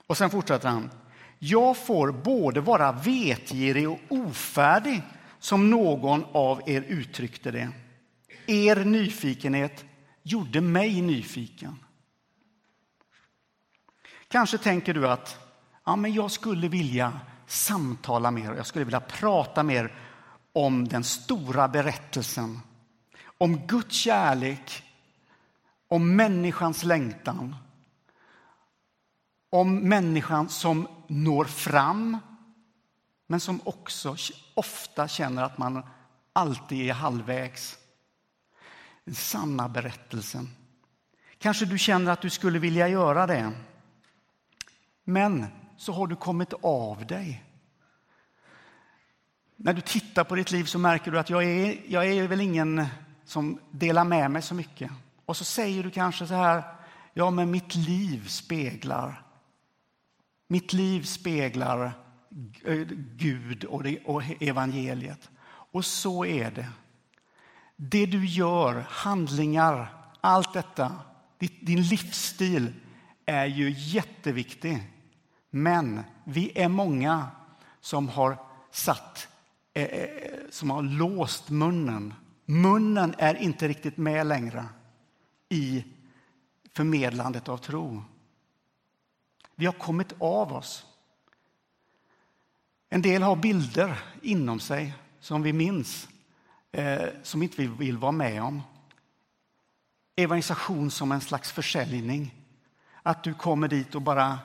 Och 0.06 0.16
sen 0.16 0.30
fortsätter 0.30 0.68
han. 0.68 0.90
Jag 1.38 1.76
får 1.76 2.12
både 2.12 2.60
vara 2.60 2.92
vetgirig 2.92 3.90
och 3.90 4.00
ofärdig 4.08 5.02
som 5.38 5.70
någon 5.70 6.24
av 6.32 6.62
er 6.66 6.80
uttryckte 6.80 7.50
det. 7.50 7.68
Er 8.46 8.84
nyfikenhet 8.84 9.84
gjorde 10.22 10.60
mig 10.60 11.02
nyfiken. 11.02 11.78
Kanske 14.28 14.58
tänker 14.58 14.94
du 14.94 15.08
att 15.08 15.38
ja, 15.84 15.96
men 15.96 16.12
jag 16.14 16.30
skulle 16.30 16.68
vilja 16.68 17.20
samtala 17.46 18.30
mer, 18.30 18.54
jag 18.54 18.66
skulle 18.66 18.84
vilja 18.84 19.00
prata 19.00 19.62
mer 19.62 19.94
om 20.52 20.88
den 20.88 21.04
stora 21.04 21.68
berättelsen. 21.68 22.60
Om 23.38 23.66
Guds 23.66 23.96
kärlek, 23.96 24.82
om 25.88 26.16
människans 26.16 26.84
längtan. 26.84 27.56
Om 29.50 29.78
människan 29.78 30.48
som 30.48 30.88
når 31.06 31.44
fram 31.44 32.18
men 33.26 33.40
som 33.40 33.60
också 33.64 34.16
ofta 34.54 35.08
känner 35.08 35.42
att 35.42 35.58
man 35.58 35.82
alltid 36.32 36.88
är 36.88 36.92
halvvägs. 36.92 37.78
Den 39.04 39.14
sanna 39.14 39.68
berättelsen. 39.68 40.48
Kanske 41.38 41.64
du 41.66 41.78
känner 41.78 42.12
att 42.12 42.20
du 42.20 42.30
skulle 42.30 42.58
vilja 42.58 42.88
göra 42.88 43.26
det. 43.26 43.52
Men 45.04 45.46
så 45.76 45.92
har 45.92 46.06
du 46.06 46.16
kommit 46.16 46.52
av 46.62 47.06
dig. 47.06 47.44
När 49.56 49.72
du 49.72 49.80
tittar 49.80 50.24
på 50.24 50.34
ditt 50.34 50.50
liv 50.50 50.64
så 50.64 50.78
märker 50.78 51.10
du 51.10 51.18
att 51.18 51.30
jag 51.30 51.44
är, 51.44 51.80
jag 51.88 52.06
är 52.06 52.28
väl 52.28 52.40
ingen 52.40 52.86
som 53.24 53.60
delar 53.70 54.04
med 54.04 54.30
mig 54.30 54.42
så 54.42 54.54
mycket. 54.54 54.90
Och 55.26 55.36
så 55.36 55.44
säger 55.44 55.82
du 55.82 55.90
kanske 55.90 56.26
så 56.26 56.34
här, 56.34 56.62
ja 57.14 57.30
men 57.30 57.50
mitt 57.50 57.74
liv 57.74 58.28
speglar. 58.28 59.22
Mitt 60.48 60.72
liv 60.72 61.02
speglar 61.02 61.92
Eh, 62.64 62.86
Gud 63.16 63.64
och 63.64 64.22
evangeliet. 64.40 65.30
Och 65.46 65.84
så 65.84 66.24
är 66.24 66.50
det. 66.50 66.68
Det 67.76 68.06
du 68.06 68.26
gör, 68.26 68.86
handlingar, 68.88 69.88
allt 70.20 70.52
detta, 70.52 70.92
din 71.38 71.82
livsstil 71.82 72.72
är 73.26 73.46
ju 73.46 73.74
jätteviktig. 73.76 74.92
Men 75.50 76.02
vi 76.24 76.58
är 76.58 76.68
många 76.68 77.26
som 77.80 78.08
har 78.08 78.38
satt, 78.70 79.28
eh, 79.74 79.84
eh, 79.84 80.08
som 80.50 80.70
har 80.70 80.82
låst 80.82 81.50
munnen. 81.50 82.14
Munnen 82.44 83.14
är 83.18 83.34
inte 83.34 83.68
riktigt 83.68 83.96
med 83.96 84.26
längre 84.26 84.64
i 85.48 85.84
förmedlandet 86.74 87.48
av 87.48 87.56
tro. 87.56 88.02
Vi 89.54 89.66
har 89.66 89.72
kommit 89.72 90.12
av 90.18 90.52
oss. 90.52 90.84
En 92.88 93.02
del 93.02 93.22
har 93.22 93.36
bilder 93.36 93.98
inom 94.22 94.60
sig 94.60 94.94
som 95.20 95.42
vi 95.42 95.52
minns, 95.52 96.08
eh, 96.72 97.02
som 97.22 97.42
inte 97.42 97.62
vi 97.62 97.66
vill 97.66 97.98
vara 97.98 98.12
med 98.12 98.42
om. 98.42 98.62
Evangelisation 100.16 100.90
som 100.90 101.12
en 101.12 101.20
slags 101.20 101.52
försäljning. 101.52 102.34
Att 103.02 103.24
du 103.24 103.34
kommer 103.34 103.68
dit 103.68 103.94
och 103.94 104.02
bara 104.02 104.38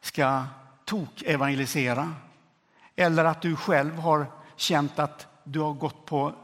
ska 0.00 0.44
tok-evangelisera. 0.84 2.14
Eller 2.96 3.24
att 3.24 3.42
du 3.42 3.56
själv 3.56 3.94
har 3.94 4.26
känt 4.56 4.98
att 4.98 5.26
du 5.44 5.60
har 5.60 5.72
gått 5.72 6.06
på, 6.06 6.34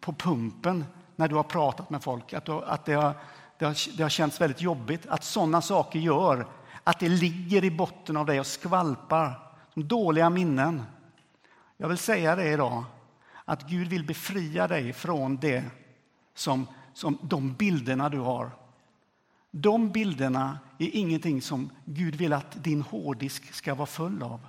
på 0.00 0.12
pumpen 0.12 0.84
när 1.16 1.28
du 1.28 1.34
har 1.34 1.42
pratat 1.42 1.90
med 1.90 2.02
folk. 2.02 2.32
Att, 2.32 2.44
du, 2.44 2.52
att 2.52 2.84
det, 2.84 2.92
har, 2.94 3.14
det, 3.58 3.64
har, 3.64 3.96
det 3.96 4.02
har 4.02 4.10
känts 4.10 4.40
väldigt 4.40 4.60
jobbigt. 4.60 5.06
Att 5.06 5.24
sådana 5.24 5.62
saker 5.62 5.98
gör 5.98 6.46
att 6.84 7.00
det 7.00 7.08
ligger 7.08 7.64
i 7.64 7.70
botten 7.70 8.16
av 8.16 8.26
dig 8.26 8.40
och 8.40 8.46
skvalpar. 8.46 9.40
Som 9.74 9.88
dåliga 9.88 10.30
minnen. 10.30 10.82
Jag 11.76 11.88
vill 11.88 11.98
säga 11.98 12.36
det 12.36 12.52
idag, 12.52 12.84
att 13.44 13.68
Gud 13.68 13.88
vill 13.88 14.06
befria 14.06 14.68
dig 14.68 14.92
från 14.92 15.36
det 15.36 15.64
som, 16.34 16.66
som 16.92 17.18
de 17.22 17.54
bilderna 17.54 18.08
du 18.08 18.18
har. 18.18 18.50
De 19.50 19.90
bilderna 19.90 20.58
är 20.78 20.96
ingenting 20.96 21.42
som 21.42 21.70
Gud 21.84 22.14
vill 22.14 22.32
att 22.32 22.64
din 22.64 22.82
hårddisk 22.82 23.54
ska 23.54 23.74
vara 23.74 23.86
full 23.86 24.22
av. 24.22 24.40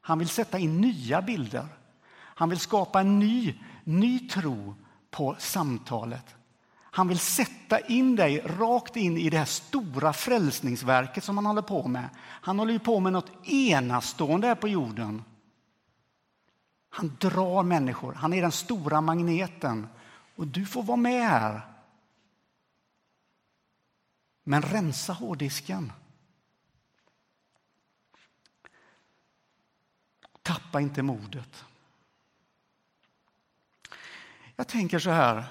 Han 0.00 0.18
vill 0.18 0.28
sätta 0.28 0.58
in 0.58 0.80
nya 0.80 1.22
bilder. 1.22 1.66
Han 2.14 2.48
vill 2.48 2.58
skapa 2.58 3.00
en 3.00 3.18
ny, 3.18 3.54
ny 3.84 4.28
tro 4.28 4.74
på 5.10 5.36
samtalet. 5.38 6.34
Han 6.80 7.08
vill 7.08 7.18
sätta 7.18 7.80
in 7.80 8.16
dig 8.16 8.40
rakt 8.40 8.96
in 8.96 9.18
i 9.18 9.30
det 9.30 9.38
här 9.38 9.44
stora 9.44 10.12
frälsningsverket 10.12 11.24
som 11.24 11.36
han 11.36 11.46
håller 11.46 11.62
på 11.62 11.88
med. 11.88 12.08
Han 12.18 12.58
håller 12.58 12.78
på 12.78 13.00
med 13.00 13.12
något 13.12 13.46
enastående 13.48 14.46
här 14.46 14.54
på 14.54 14.68
jorden. 14.68 15.24
Han 16.88 17.16
drar 17.20 17.62
människor. 17.62 18.12
Han 18.12 18.32
är 18.32 18.42
den 18.42 18.52
stora 18.52 19.00
magneten. 19.00 19.88
Och 20.36 20.46
du 20.46 20.66
får 20.66 20.82
vara 20.82 20.96
med 20.96 21.30
här. 21.30 21.60
Men 24.44 24.62
rensa 24.62 25.12
hårddisken. 25.12 25.92
Tappa 30.42 30.80
inte 30.80 31.02
modet. 31.02 31.64
Jag 34.56 34.68
tänker 34.68 34.98
så 34.98 35.10
här 35.10 35.44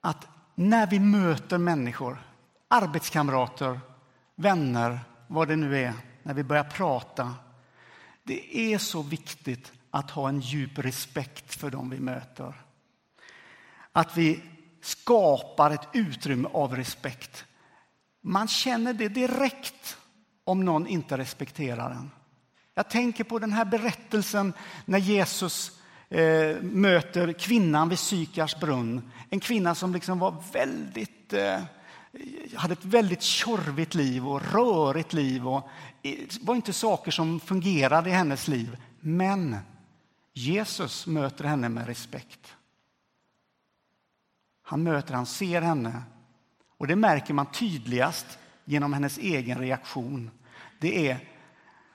att 0.00 0.28
när 0.54 0.86
vi 0.86 1.00
möter 1.00 1.58
människor, 1.58 2.18
arbetskamrater, 2.68 3.80
vänner, 4.34 5.00
vad 5.26 5.48
det 5.48 5.56
nu 5.56 5.78
är, 5.78 5.92
när 6.22 6.34
vi 6.34 6.44
börjar 6.44 6.64
prata. 6.64 7.34
Det 8.22 8.56
är 8.56 8.78
så 8.78 9.02
viktigt 9.02 9.72
att 9.96 10.10
ha 10.10 10.28
en 10.28 10.40
djup 10.40 10.78
respekt 10.78 11.54
för 11.54 11.70
dem 11.70 11.90
vi 11.90 12.00
möter. 12.00 12.54
Att 13.92 14.16
vi 14.16 14.40
skapar 14.80 15.70
ett 15.70 15.88
utrymme 15.92 16.48
av 16.52 16.76
respekt. 16.76 17.44
Man 18.22 18.48
känner 18.48 18.92
det 18.92 19.08
direkt 19.08 19.96
om 20.44 20.64
någon 20.64 20.86
inte 20.86 21.18
respekterar 21.18 21.90
en. 21.90 22.10
Jag 22.74 22.90
tänker 22.90 23.24
på 23.24 23.38
den 23.38 23.52
här 23.52 23.64
berättelsen 23.64 24.52
när 24.84 24.98
Jesus 24.98 25.80
eh, 26.08 26.56
möter 26.62 27.32
kvinnan 27.32 27.88
vid 27.88 27.98
Sykars 27.98 28.60
brunn. 28.60 29.10
En 29.30 29.40
kvinna 29.40 29.74
som 29.74 29.92
liksom 29.92 30.18
var 30.18 30.34
väldigt, 30.52 31.32
eh, 31.32 31.60
hade 32.54 32.72
ett 32.72 32.84
väldigt 32.84 33.22
tjorvigt 33.22 33.94
liv 33.94 34.28
och 34.28 34.52
rörigt 34.52 35.12
liv. 35.12 35.48
Och, 35.48 35.68
det 36.02 36.42
var 36.42 36.54
inte 36.54 36.72
saker 36.72 37.10
som 37.10 37.40
fungerade 37.40 38.10
i 38.10 38.12
hennes 38.12 38.48
liv. 38.48 38.76
Men 39.00 39.56
Jesus 40.38 41.06
möter 41.06 41.44
henne 41.44 41.68
med 41.68 41.86
respekt. 41.86 42.56
Han 44.62 44.82
möter, 44.82 45.14
han 45.14 45.26
ser 45.26 45.62
henne. 45.62 46.02
Och 46.76 46.86
det 46.86 46.96
märker 46.96 47.34
man 47.34 47.46
tydligast 47.46 48.38
genom 48.64 48.92
hennes 48.92 49.18
egen 49.18 49.58
reaktion. 49.58 50.30
Det 50.78 51.08
är 51.08 51.18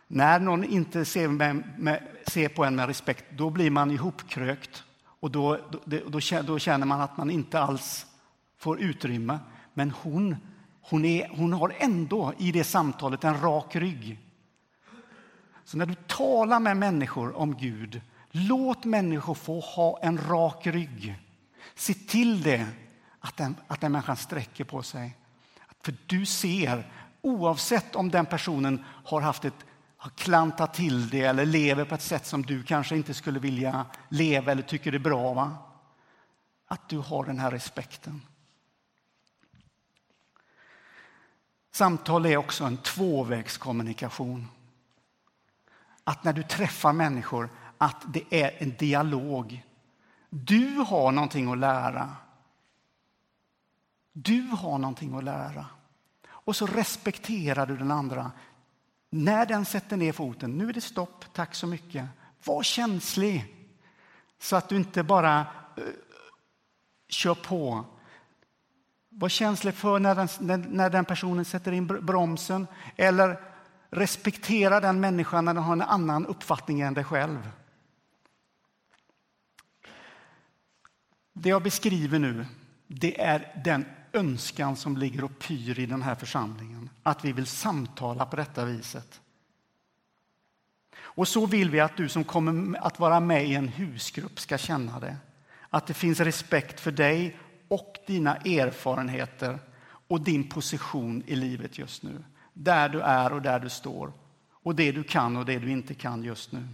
när 0.08 0.39
någon 0.39 0.63
inte 0.63 1.06
ser, 1.06 1.27
med, 1.27 1.63
med, 1.77 2.08
ser 2.27 2.49
på 2.49 2.65
en 2.65 2.75
med 2.75 2.88
respekt, 2.88 3.25
då 3.32 3.49
blir 3.49 3.69
man 3.69 3.91
ihopkrökt. 3.91 4.84
Och 5.04 5.32
då, 5.32 5.60
då, 5.86 5.99
då, 6.08 6.41
då 6.41 6.60
känner 6.60 6.86
man 6.86 7.01
att 7.01 7.17
man 7.17 7.30
inte 7.30 7.60
alls 7.60 8.06
får 8.58 8.82
utrymme. 8.82 9.39
Men 9.73 9.91
hon, 9.91 10.36
hon, 10.82 11.06
är, 11.06 11.30
hon 11.30 11.54
har 11.54 11.73
ändå 11.77 12.34
i 12.38 12.51
det 12.51 12.63
samtalet 12.63 13.23
en 13.23 13.41
rak 13.41 13.75
rygg. 13.75 14.19
Så 15.63 15.77
när 15.77 15.86
du 15.86 15.95
talar 15.95 16.60
med 16.60 16.77
människor 16.77 17.38
om 17.38 17.58
Gud, 17.58 18.01
låt 18.31 18.85
människor 18.85 19.35
få 19.35 19.59
ha 19.59 19.99
en 20.01 20.17
rak 20.17 20.67
rygg. 20.67 21.15
Se 21.75 21.93
till 21.93 22.43
det, 22.43 22.67
att 23.19 23.37
den, 23.37 23.55
att 23.67 23.81
den 23.81 23.91
människan 23.91 24.17
sträcker 24.17 24.63
på 24.63 24.83
sig. 24.83 25.17
För 25.83 25.95
du 26.07 26.25
ser, 26.25 26.91
oavsett 27.21 27.95
om 27.95 28.11
den 28.11 28.25
personen 28.25 28.85
har 29.05 29.21
haft 29.21 29.45
ett 29.45 29.65
har 30.01 30.11
klantat 30.11 30.73
till 30.73 31.09
det 31.09 31.21
eller 31.21 31.45
lever 31.45 31.85
på 31.85 31.95
ett 31.95 32.01
sätt 32.01 32.25
som 32.25 32.41
du 32.41 32.63
kanske 32.63 32.95
inte 32.95 33.13
skulle 33.13 33.39
vilja 33.39 33.85
leva 34.09 34.51
eller 34.51 34.61
tycker 34.61 34.93
är 34.93 34.99
bra. 34.99 35.33
Va? 35.33 35.57
Att 36.67 36.89
du 36.89 36.97
har 36.97 37.25
den 37.25 37.39
här 37.39 37.51
respekten. 37.51 38.21
Samtal 41.71 42.25
är 42.25 42.37
också 42.37 42.63
en 42.63 42.77
tvåvägskommunikation. 42.77 44.47
Att 46.03 46.23
när 46.23 46.33
du 46.33 46.43
träffar 46.43 46.93
människor, 46.93 47.49
att 47.81 48.13
det 48.13 48.23
är 48.29 48.63
en 48.63 48.75
dialog. 48.77 49.63
Du 50.29 50.75
har 50.75 51.11
någonting 51.11 51.51
att 51.51 51.57
lära. 51.57 52.15
Du 54.13 54.41
har 54.41 54.77
någonting 54.77 55.17
att 55.17 55.23
lära. 55.23 55.65
Och 56.27 56.55
så 56.55 56.67
respekterar 56.67 57.65
du 57.65 57.77
den 57.77 57.91
andra. 57.91 58.31
När 59.09 59.45
den 59.45 59.65
sätter 59.65 59.97
ner 59.97 60.11
foten, 60.11 60.51
nu 60.51 60.69
är 60.69 60.73
det 60.73 60.81
stopp, 60.81 61.25
tack 61.33 61.55
så 61.55 61.67
mycket. 61.67 62.05
Var 62.43 62.63
känslig 62.63 63.55
så 64.39 64.55
att 64.55 64.69
du 64.69 64.75
inte 64.75 65.03
bara 65.03 65.39
uh, 65.77 65.83
kör 67.09 67.35
på. 67.35 67.85
Var 69.09 69.29
känslig 69.29 69.73
för 69.73 69.99
när 69.99 70.15
den, 70.15 70.27
när, 70.39 70.57
när 70.57 70.89
den 70.89 71.05
personen 71.05 71.45
sätter 71.45 71.71
in 71.71 71.87
bromsen 71.87 72.67
eller 72.95 73.39
respektera 73.89 74.79
den 74.79 74.99
människan 74.99 75.45
när 75.45 75.53
den 75.53 75.63
har 75.63 75.73
en 75.73 75.81
annan 75.81 76.25
uppfattning 76.25 76.81
än 76.81 76.93
dig 76.93 77.03
själv. 77.03 77.49
Det 81.41 81.49
jag 81.49 81.63
beskriver 81.63 82.19
nu, 82.19 82.45
det 82.88 83.21
är 83.21 83.62
den 83.63 83.86
önskan 84.13 84.75
som 84.75 84.97
ligger 84.97 85.23
och 85.23 85.39
pyr 85.39 85.80
i 85.80 85.86
den 85.86 86.01
här 86.01 86.15
församlingen. 86.15 86.89
Att 87.04 87.25
vi 87.25 87.32
vill 87.32 87.45
samtala 87.45 88.25
på 88.25 88.36
detta 88.36 88.65
viset. 88.65 89.21
Och 90.95 91.27
så 91.27 91.45
vill 91.45 91.69
vi 91.69 91.80
att 91.80 91.97
du 91.97 92.10
som 92.10 92.23
kommer 92.23 92.77
att 92.86 92.99
vara 92.99 93.19
med 93.19 93.45
i 93.45 93.56
en 93.56 93.67
husgrupp 93.67 94.39
ska 94.39 94.58
känna 94.58 94.99
det. 94.99 95.17
Att 95.69 95.88
det 95.88 95.93
finns 95.93 96.19
respekt 96.19 96.80
för 96.80 96.91
dig 96.91 97.38
och 97.67 97.97
dina 98.08 98.36
erfarenheter 98.36 99.60
och 100.08 100.21
din 100.21 100.49
position 100.49 101.23
i 101.27 101.36
livet 101.36 101.77
just 101.77 102.04
nu. 102.04 102.23
Där 102.54 102.89
du 102.89 103.01
är 103.01 103.34
och 103.34 103.41
där 103.41 103.60
du 103.60 103.69
står. 103.69 104.13
Och 104.51 104.75
det 104.75 104.91
du 104.91 105.04
kan 105.04 105.38
och 105.38 105.45
det 105.45 105.60
du 105.60 105.71
inte 105.71 105.93
kan 105.93 106.23
just 106.23 106.51
nu. 106.51 106.67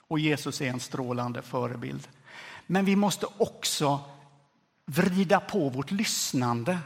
Och 0.00 0.18
Jesus 0.18 0.60
är 0.60 0.70
en 0.70 0.80
strålande 0.80 1.42
förebild. 1.42 2.08
Men 2.66 2.84
vi 2.84 2.96
måste 2.96 3.26
också 3.38 4.00
vrida 4.86 5.40
på 5.40 5.68
vårt 5.68 5.90
lyssnande 5.90 6.78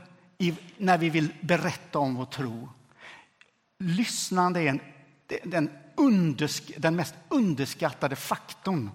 när 0.77 0.99
vi 0.99 1.11
vill 1.11 1.35
berätta 1.41 1.99
om 1.99 2.15
vår 2.15 2.25
tro. 2.25 2.69
Lyssnande 3.79 4.61
är 4.61 4.67
en, 4.67 4.81
den, 5.45 5.71
undersk, 5.97 6.73
den 6.77 6.97
mest 6.97 7.15
underskattade 7.29 8.17
faktorn 8.17 8.91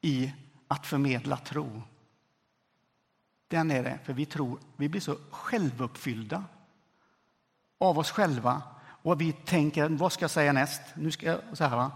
i 0.00 0.32
att 0.68 0.86
förmedla 0.86 1.36
tro. 1.36 1.82
Den 3.48 3.70
är 3.70 3.82
det, 3.82 3.98
för 4.04 4.12
vi 4.12 4.26
tror, 4.26 4.58
vi 4.76 4.88
blir 4.88 5.00
så 5.00 5.16
självuppfyllda 5.30 6.44
av 7.78 7.98
oss 7.98 8.10
själva 8.10 8.62
och 9.02 9.20
vi 9.20 9.32
tänker, 9.32 9.88
vad 9.88 10.12
ska 10.12 10.22
jag 10.22 10.30
säga 10.30 10.52
näst? 10.52 10.82
Nu 10.94 11.10
ska 11.10 11.26
jag 11.26 11.40
så 11.52 11.64
här, 11.64 11.90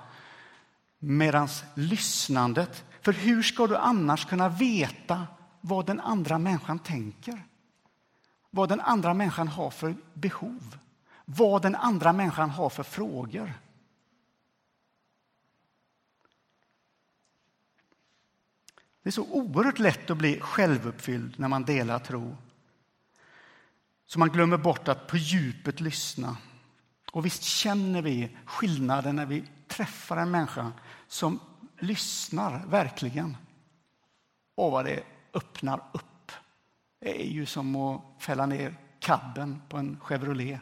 Medans 0.99 1.65
lyssnandet, 1.75 2.85
för 3.03 3.13
hur 3.13 3.43
ska 3.43 3.67
du 3.67 3.77
annars 3.77 4.25
kunna 4.25 4.49
veta 4.49 5.27
vad 5.61 5.87
den 5.87 6.01
andra 6.01 6.39
människan 6.39 6.79
tänker. 6.79 7.47
Vad 8.51 8.69
den 8.69 8.81
andra 8.81 9.15
människan 9.15 9.49
har 9.49 9.71
för 9.71 9.95
behov. 10.15 10.79
Vad 11.25 11.63
den 11.63 11.75
andra 11.75 12.13
människan 12.13 12.51
har 12.51 12.71
för 12.71 12.83
frågor. 12.83 13.53
Det 19.03 19.09
är 19.09 19.13
så 19.13 19.27
oerhört 19.31 19.79
lätt 19.79 20.11
att 20.11 20.19
bli 20.19 20.41
självuppfylld 20.41 21.39
när 21.39 21.49
man 21.49 21.65
delar 21.65 21.99
tro. 21.99 22.37
Så 24.07 24.19
man 24.19 24.29
glömmer 24.29 24.57
bort 24.57 24.89
att 24.89 25.07
på 25.07 25.17
djupet 25.17 25.81
lyssna. 25.81 26.37
Och 27.13 27.27
visst 27.27 27.43
känner 27.43 28.03
vi 28.03 28.37
skillnaden 28.45 29.17
när 29.17 29.27
vi 29.27 29.45
träffar 29.69 30.17
en 30.17 30.31
människa 30.31 30.73
som 31.09 31.41
lyssnar 31.83 32.67
verkligen. 32.67 33.37
Och 34.55 34.73
vad 34.73 34.85
det 34.85 35.03
öppnar 35.35 35.81
upp. 35.93 36.33
Det 37.01 37.23
är 37.23 37.27
ju 37.27 37.47
som 37.47 37.77
att 37.77 38.03
fälla 38.19 38.47
ner 38.47 38.77
kabben 39.01 39.63
på 39.69 39.77
en 39.77 40.01
Chevrolet. 40.01 40.61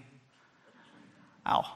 Ja. 1.43 1.67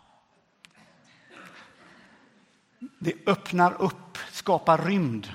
Det 2.98 3.28
öppnar 3.28 3.82
upp, 3.82 4.18
skapar 4.30 4.78
rymd. 4.78 5.28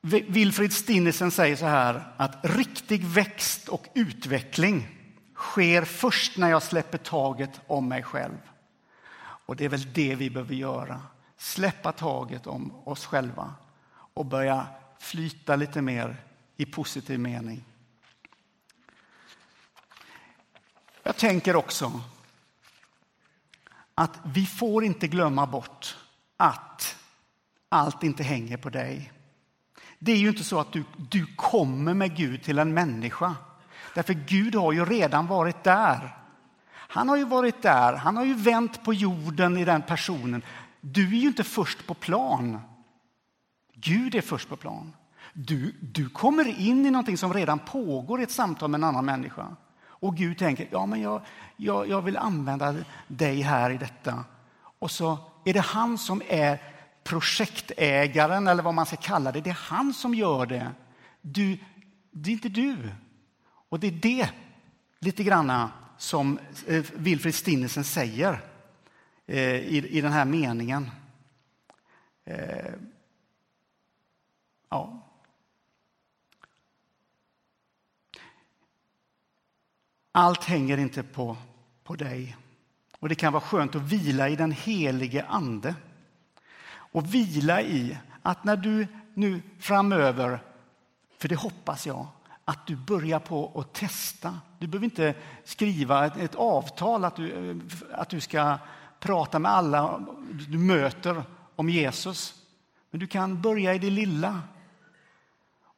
Wilfrid 0.00 0.72
Stinnesen 0.72 1.30
säger 1.30 1.56
så 1.56 1.66
här 1.66 2.12
att 2.16 2.38
riktig 2.42 3.04
växt 3.04 3.68
och 3.68 3.86
utveckling 3.94 4.88
sker 5.34 5.84
först 5.84 6.36
när 6.36 6.50
jag 6.50 6.62
släpper 6.62 6.98
taget 6.98 7.60
om 7.66 7.88
mig 7.88 8.02
själv. 8.02 8.47
Och 9.48 9.56
det 9.56 9.64
är 9.64 9.68
väl 9.68 9.92
det 9.92 10.14
vi 10.14 10.30
behöver 10.30 10.54
göra 10.54 11.02
släppa 11.36 11.92
taget 11.92 12.46
om 12.46 12.88
oss 12.88 13.06
själva 13.06 13.54
och 13.90 14.26
börja 14.26 14.66
flyta 14.98 15.56
lite 15.56 15.82
mer 15.82 16.16
i 16.56 16.66
positiv 16.66 17.20
mening. 17.20 17.64
Jag 21.02 21.16
tänker 21.16 21.56
också 21.56 22.00
att 23.94 24.18
vi 24.24 24.46
får 24.46 24.84
inte 24.84 25.08
glömma 25.08 25.46
bort 25.46 25.96
att 26.36 26.96
allt 27.68 28.02
inte 28.02 28.22
hänger 28.22 28.56
på 28.56 28.70
dig. 28.70 29.12
Det 29.98 30.12
är 30.12 30.16
ju 30.16 30.28
inte 30.28 30.44
så 30.44 30.60
att 30.60 30.72
du, 30.72 30.84
du 30.96 31.26
kommer 31.36 31.94
med 31.94 32.16
Gud 32.16 32.42
till 32.42 32.58
en 32.58 32.74
människa. 32.74 33.34
Därför 33.94 34.14
Gud 34.14 34.54
har 34.54 34.72
ju 34.72 34.84
redan 34.84 35.26
varit 35.26 35.64
där. 35.64 36.18
Han 36.90 37.08
har 37.08 37.16
ju 37.16 37.24
varit 37.24 37.62
där, 37.62 37.96
han 37.96 38.16
har 38.16 38.24
ju 38.24 38.34
vänt 38.34 38.84
på 38.84 38.94
jorden 38.94 39.56
i 39.56 39.64
den 39.64 39.82
personen. 39.82 40.42
Du 40.80 41.06
är 41.06 41.20
ju 41.20 41.26
inte 41.26 41.44
först 41.44 41.86
på 41.86 41.94
plan. 41.94 42.60
Gud 43.74 44.14
är 44.14 44.20
först 44.20 44.48
på 44.48 44.56
plan. 44.56 44.92
Du, 45.32 45.74
du 45.80 46.08
kommer 46.08 46.60
in 46.60 46.86
i 46.86 46.90
någonting 46.90 47.18
som 47.18 47.34
redan 47.34 47.58
pågår 47.58 48.20
i 48.20 48.22
ett 48.22 48.30
samtal 48.30 48.70
med 48.70 48.78
en 48.78 48.84
annan 48.84 49.04
människa. 49.04 49.56
Och 49.80 50.16
Gud 50.16 50.38
tänker, 50.38 50.68
ja 50.70 50.86
men 50.86 51.00
jag, 51.00 51.20
jag, 51.56 51.88
jag 51.88 52.02
vill 52.02 52.16
använda 52.16 52.74
dig 53.06 53.40
här 53.40 53.70
i 53.70 53.78
detta. 53.78 54.24
Och 54.78 54.90
så 54.90 55.18
är 55.44 55.52
det 55.52 55.60
han 55.60 55.98
som 55.98 56.22
är 56.28 56.58
projektägaren 57.04 58.46
eller 58.46 58.62
vad 58.62 58.74
man 58.74 58.86
ska 58.86 58.96
kalla 58.96 59.32
det. 59.32 59.40
Det 59.40 59.50
är 59.50 59.58
han 59.60 59.94
som 59.94 60.14
gör 60.14 60.46
det. 60.46 60.70
Du, 61.20 61.58
det 62.10 62.30
är 62.30 62.32
inte 62.32 62.48
du. 62.48 62.76
Och 63.68 63.80
det 63.80 63.86
är 63.86 63.92
det 63.92 64.30
lite 65.00 65.24
granna 65.24 65.70
som 65.98 66.38
eh, 66.66 66.84
Wilfrid 66.94 67.34
Stinnesen 67.34 67.84
säger 67.84 68.40
eh, 69.26 69.54
i, 69.54 70.00
den 70.00 70.12
här 70.12 70.24
meningen. 70.24 70.90
Eh, 72.24 72.72
ja. 74.68 75.04
Allt 80.12 80.44
hänger 80.44 80.78
inte 80.78 81.02
på, 81.02 81.36
på 81.84 81.94
dig. 81.94 82.36
Och 82.98 83.08
Det 83.08 83.14
kan 83.14 83.32
vara 83.32 83.42
skönt 83.42 83.74
att 83.74 83.82
vila 83.82 84.28
i 84.28 84.36
den 84.36 84.52
helige 84.52 85.24
Ande 85.24 85.74
och 86.70 87.14
vila 87.14 87.62
i 87.62 87.98
att 88.22 88.44
när 88.44 88.56
du 88.56 88.86
nu 89.14 89.42
framöver, 89.58 90.42
för 91.18 91.28
det 91.28 91.36
hoppas 91.36 91.86
jag, 91.86 92.06
att 92.48 92.66
du 92.66 92.76
börjar 92.76 93.18
på 93.18 93.60
att 93.60 93.72
testa. 93.72 94.40
Du 94.58 94.66
behöver 94.66 94.84
inte 94.84 95.14
skriva 95.44 96.06
ett, 96.06 96.16
ett 96.16 96.34
avtal 96.34 97.04
att 97.04 97.16
du, 97.16 97.60
att 97.92 98.08
du 98.08 98.20
ska 98.20 98.58
prata 99.00 99.38
med 99.38 99.50
alla 99.50 100.00
du 100.48 100.58
möter 100.58 101.22
om 101.56 101.68
Jesus. 101.68 102.34
Men 102.90 103.00
du 103.00 103.06
kan 103.06 103.42
börja 103.42 103.74
i 103.74 103.78
det 103.78 103.90
lilla 103.90 104.42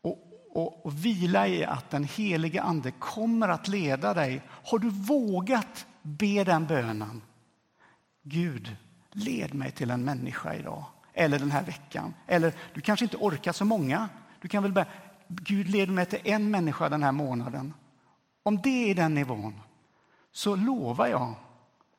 och, 0.03 0.19
och, 0.51 0.87
och 0.87 1.05
vila 1.05 1.49
i 1.49 1.65
att 1.65 1.91
den 1.91 2.05
helige 2.05 2.63
Ande 2.63 2.91
kommer 2.91 3.49
att 3.49 3.69
leda 3.69 4.15
dig. 4.15 4.43
Har 4.49 4.79
du 4.79 4.91
vågat 4.91 5.87
be 6.03 6.45
den 6.45 6.67
bönen? 6.67 7.23
Gud, 8.23 8.77
led 9.13 9.55
mig 9.55 9.71
till 9.71 9.91
en 9.91 10.05
människa 10.05 10.55
idag 10.55 10.85
eller 11.15 11.39
den 11.39 11.51
här 11.51 11.63
veckan. 11.63 12.15
Eller 12.27 12.53
du 12.75 12.81
kanske 12.81 13.05
inte 13.05 13.17
orkar 13.17 13.53
så 13.53 13.65
många. 13.65 14.09
Du 14.41 14.49
kan 14.49 14.63
väl 14.63 14.73
börja, 14.73 14.89
Gud 15.33 15.69
leder 15.69 15.93
mig 15.93 16.07
till 16.07 16.21
en 16.25 16.51
människa 16.51 16.89
den 16.89 17.03
här 17.03 17.13
månaden. 17.13 17.75
Om 18.43 18.61
det 18.63 18.91
är 18.91 18.95
den 18.95 19.15
nivån 19.15 19.61
så 20.33 20.57
lovar 20.57 21.07
jag 21.07 21.35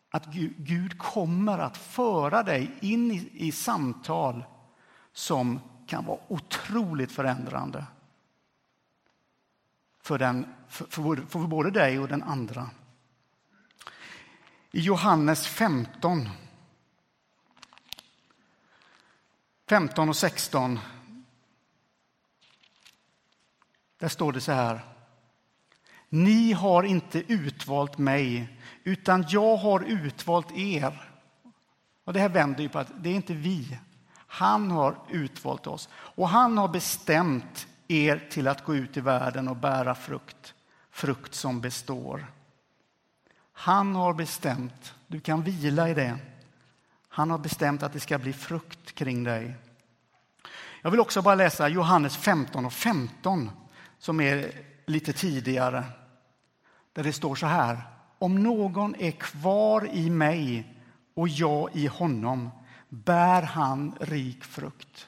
att 0.10 0.26
Gud 0.58 0.98
kommer 0.98 1.60
att 1.60 1.78
föra 1.78 2.44
dig 2.44 2.72
in 2.80 3.12
i, 3.12 3.30
i 3.34 3.52
samtal 3.52 4.44
som 5.13 5.60
kan 5.88 6.06
vara 6.06 6.20
otroligt 6.28 7.12
förändrande 7.12 7.86
för, 10.02 10.17
den, 10.17 10.46
för, 10.67 10.86
för, 10.86 11.15
för 11.30 11.39
både 11.39 11.72
dig 11.72 12.00
och 12.00 12.08
den 12.08 12.24
andra. 12.24 12.70
I 14.72 14.80
Johannes 14.80 15.48
15 15.48 16.30
15 19.67 20.10
och 20.10 20.15
16 20.15 20.80
där 24.01 24.07
står 24.07 24.33
det 24.33 24.41
så 24.41 24.51
här. 24.51 24.81
Ni 26.09 26.51
har 26.53 26.83
inte 26.83 27.33
utvalt 27.33 27.97
mig, 27.97 28.57
utan 28.83 29.25
jag 29.29 29.57
har 29.57 29.79
utvalt 29.79 30.51
er. 30.51 31.11
Och 32.03 32.13
Det 32.13 32.19
här 32.19 32.29
vänder 32.29 32.63
ju 32.63 32.69
på 32.69 32.79
att 32.79 32.91
det 32.97 33.09
är 33.09 33.13
inte 33.13 33.33
vi. 33.33 33.79
Han 34.27 34.71
har 34.71 34.95
utvalt 35.09 35.67
oss 35.67 35.89
och 35.93 36.29
han 36.29 36.57
har 36.57 36.67
bestämt 36.67 37.67
er 37.87 38.27
till 38.31 38.47
att 38.47 38.65
gå 38.65 38.75
ut 38.75 38.97
i 38.97 39.01
världen 39.01 39.47
och 39.47 39.55
bära 39.55 39.95
frukt, 39.95 40.53
frukt 40.91 41.33
som 41.33 41.61
består. 41.61 42.25
Han 43.53 43.95
har 43.95 44.13
bestämt, 44.13 44.93
du 45.07 45.19
kan 45.19 45.43
vila 45.43 45.89
i 45.89 45.93
det. 45.93 46.17
Han 47.07 47.31
har 47.31 47.37
bestämt 47.37 47.83
att 47.83 47.93
det 47.93 47.99
ska 47.99 48.17
bli 48.17 48.33
frukt 48.33 48.95
kring 48.95 49.23
dig. 49.23 49.53
Jag 50.81 50.91
vill 50.91 50.99
också 50.99 51.21
bara 51.21 51.35
läsa 51.35 51.67
Johannes 51.67 52.17
15 52.17 52.65
och 52.65 52.73
15 52.73 53.51
som 54.01 54.19
är 54.19 54.51
lite 54.85 55.13
tidigare. 55.13 55.83
Där 56.93 57.03
det 57.03 57.13
står 57.13 57.35
så 57.35 57.45
här. 57.45 57.81
Om 58.17 58.43
någon 58.43 58.95
är 58.95 59.11
kvar 59.11 59.89
i 59.93 60.09
mig 60.09 60.75
och 61.13 61.27
jag 61.27 61.75
i 61.75 61.87
honom 61.87 62.49
bär 62.89 63.41
han 63.41 63.95
rik 63.99 64.43
frukt. 64.43 65.07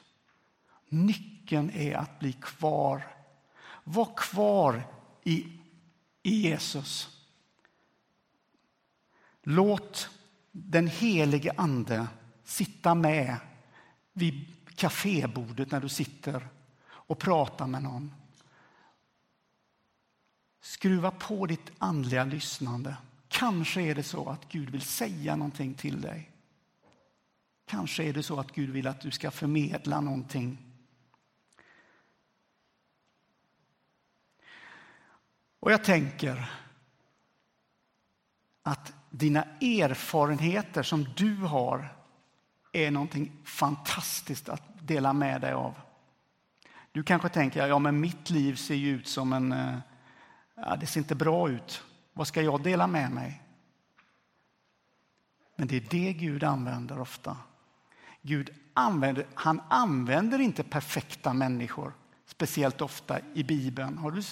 Nyckeln 0.88 1.70
är 1.70 1.94
att 1.94 2.18
bli 2.18 2.32
kvar. 2.32 3.06
Var 3.84 4.08
kvar 4.16 4.82
i, 5.22 5.46
i 6.22 6.36
Jesus. 6.48 7.20
Låt 9.42 10.10
den 10.52 10.86
helige 10.86 11.52
Ande 11.56 12.06
sitta 12.44 12.94
med 12.94 13.36
vid 14.12 14.52
kafébordet 14.74 15.70
när 15.70 15.80
du 15.80 15.88
sitter 15.88 16.48
och 16.86 17.18
pratar 17.18 17.66
med 17.66 17.82
någon. 17.82 18.12
Skruva 20.64 21.10
på 21.10 21.46
ditt 21.46 21.72
andliga 21.78 22.24
lyssnande. 22.24 22.96
Kanske 23.28 23.82
är 23.82 23.94
det 23.94 24.02
så 24.02 24.28
att 24.28 24.48
Gud 24.48 24.70
vill 24.70 24.80
säga 24.80 25.36
någonting 25.36 25.74
till 25.74 26.00
dig. 26.00 26.30
Kanske 27.66 28.04
är 28.04 28.12
det 28.12 28.22
så 28.22 28.40
att 28.40 28.52
Gud 28.52 28.70
vill 28.70 28.86
att 28.86 29.00
du 29.00 29.10
ska 29.10 29.30
förmedla 29.30 30.00
någonting. 30.00 30.58
Och 35.60 35.72
jag 35.72 35.84
tänker 35.84 36.50
att 38.62 38.92
dina 39.10 39.42
erfarenheter 39.60 40.82
som 40.82 41.04
du 41.16 41.36
har 41.36 41.96
är 42.72 42.90
någonting 42.90 43.32
fantastiskt 43.44 44.48
att 44.48 44.62
dela 44.80 45.12
med 45.12 45.40
dig 45.40 45.52
av. 45.52 45.74
Du 46.92 47.02
kanske 47.02 47.28
tänker, 47.28 47.66
ja 47.66 47.78
men 47.78 48.00
mitt 48.00 48.30
liv 48.30 48.54
ser 48.54 48.74
ju 48.74 48.90
ut 48.90 49.08
som 49.08 49.32
en... 49.32 49.52
Eh, 49.52 49.78
Ja, 50.54 50.76
det 50.76 50.86
ser 50.86 51.00
inte 51.00 51.14
bra 51.14 51.50
ut. 51.50 51.82
Vad 52.12 52.26
ska 52.26 52.42
jag 52.42 52.62
dela 52.62 52.86
med 52.86 53.10
mig? 53.10 53.42
Men 55.56 55.68
det 55.68 55.76
är 55.76 55.86
det 55.90 56.12
Gud 56.12 56.44
använder 56.44 57.00
ofta. 57.00 57.36
Gud 58.22 58.50
använder, 58.74 59.26
han 59.34 59.60
använder 59.68 60.38
inte 60.38 60.62
perfekta 60.62 61.32
människor 61.32 61.92
speciellt 62.26 62.80
ofta 62.80 63.18
i 63.34 63.44
Bibeln. 63.44 63.98
Har 63.98 64.10
du 64.10 64.22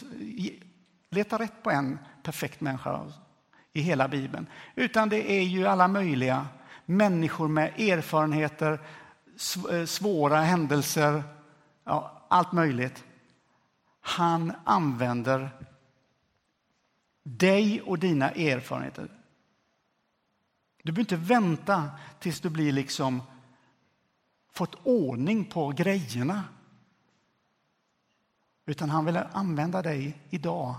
letat 1.11 1.41
rätt 1.41 1.63
på 1.63 1.71
en 1.71 1.99
perfekt 2.23 2.61
människa 2.61 3.13
i 3.73 3.81
hela 3.81 4.09
Bibeln? 4.09 4.47
Utan 4.75 5.09
det 5.09 5.33
är 5.33 5.43
ju 5.43 5.67
alla 5.67 5.89
möjliga 5.89 6.47
människor 6.87 7.49
med 7.49 7.81
erfarenheter, 7.81 8.81
eh, 9.71 9.85
svåra 9.85 10.41
händelser, 10.41 11.23
ja, 11.85 12.27
allt 12.29 12.53
möjligt. 12.53 13.05
Han 14.01 14.53
använder 14.65 15.51
dig 17.23 17.83
och 17.83 17.99
dina 17.99 18.31
erfarenheter. 18.31 19.09
Du 20.83 20.93
behöver 20.93 21.01
inte 21.01 21.17
vänta 21.17 21.91
tills 22.21 22.41
du 22.41 22.51
blir 22.51 22.73
liksom 22.73 23.23
fått 24.53 24.75
ordning 24.83 25.45
på 25.45 25.69
grejerna. 25.69 26.45
Utan 28.67 28.91
han 28.91 29.05
vill 29.05 29.17
använda 29.17 29.83
dig 29.83 30.19
idag. 30.31 30.77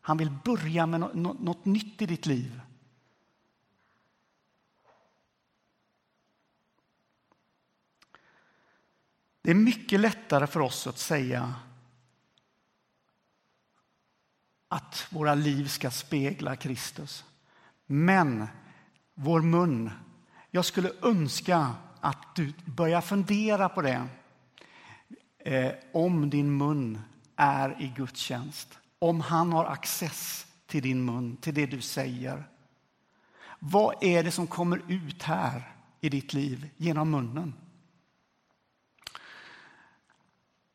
Han 0.00 0.16
vill 0.16 0.30
börja 0.44 0.86
med 0.86 1.00
något, 1.16 1.64
nytt 1.64 2.02
i 2.02 2.06
ditt 2.06 2.26
liv. 2.26 2.60
Det 9.42 9.50
är 9.50 9.54
mycket 9.54 10.00
lättare 10.00 10.46
för 10.46 10.60
oss 10.60 10.86
att 10.86 10.98
säga 10.98 11.54
att 14.68 15.06
våra 15.10 15.34
liv 15.34 15.68
ska 15.68 15.90
spegla 15.90 16.56
Kristus. 16.56 17.24
Men 17.86 18.46
vår 19.14 19.40
mun, 19.40 19.90
jag 20.50 20.64
skulle 20.64 20.92
önska 21.02 21.74
att 22.00 22.34
du 22.34 22.52
börjar 22.64 23.00
fundera 23.00 23.68
på 23.68 23.82
det. 23.82 24.06
Eh, 25.38 25.72
om 25.92 26.30
din 26.30 26.56
mun 26.56 27.00
är 27.36 27.82
i 27.82 27.92
Guds 27.96 28.20
tjänst. 28.20 28.78
Om 28.98 29.20
han 29.20 29.52
har 29.52 29.64
access 29.64 30.46
till 30.66 30.82
din 30.82 31.04
mun, 31.04 31.36
till 31.36 31.54
det 31.54 31.66
du 31.66 31.80
säger. 31.80 32.48
Vad 33.58 34.04
är 34.04 34.24
det 34.24 34.30
som 34.30 34.46
kommer 34.46 34.82
ut 34.88 35.22
här 35.22 35.74
i 36.00 36.08
ditt 36.08 36.32
liv 36.32 36.70
genom 36.76 37.10
munnen? 37.10 37.54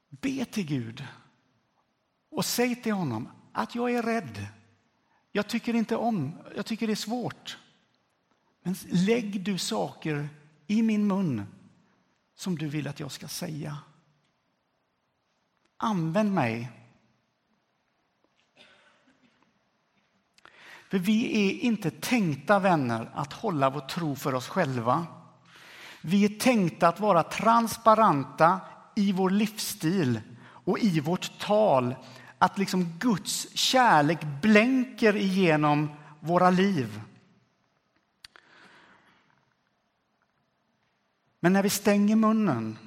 Be 0.10 0.46
till 0.46 0.66
Gud 0.66 1.08
och 2.30 2.46
säg 2.46 2.76
till 2.76 2.94
honom 2.94 3.30
att 3.54 3.76
jag 3.76 3.94
är 3.94 4.02
rädd. 4.02 4.48
Jag 5.32 5.48
tycker 5.48 5.74
inte 5.74 5.96
om, 5.96 6.32
jag 6.56 6.66
tycker 6.66 6.88
det 6.88 6.94
är 6.94 6.96
svårt. 6.96 7.58
Men 8.64 8.76
lägg 8.90 9.44
du 9.44 9.58
saker 9.58 10.30
i 10.68 10.82
min 10.82 11.08
mun 11.08 11.46
som 12.36 12.58
du 12.58 12.68
vill 12.68 12.88
att 12.88 13.00
jag 13.00 13.12
ska 13.12 13.28
säga. 13.28 13.78
Använd 15.78 16.34
mig. 16.34 16.72
För 20.90 21.00
vi 21.00 21.48
är 21.48 21.60
inte 21.60 21.92
tänkta 21.92 22.60
vänner 22.60 23.12
att 23.14 23.34
hålla 23.34 23.70
vår 23.70 23.80
tro 23.80 24.16
för 24.16 24.34
oss 24.34 24.48
själva. 24.48 25.06
Vi 26.02 26.26
är 26.26 26.40
tänkta 26.40 26.88
att 26.88 27.00
vara 27.00 27.24
transparenta 27.24 28.60
i 28.96 29.12
vår 29.12 29.30
livsstil 29.30 30.22
och 30.44 30.80
i 30.80 31.00
vårt 31.00 31.40
tal. 31.40 31.96
Att 32.44 32.58
liksom 32.58 32.98
Guds 33.00 33.48
kärlek 33.58 34.20
blänker 34.42 35.16
igenom 35.16 35.90
våra 36.20 36.50
liv. 36.50 37.02
Men 41.40 41.54
när 41.54 41.64
vi 41.64 41.70
stänger 41.70 42.16
munnen 42.16 42.78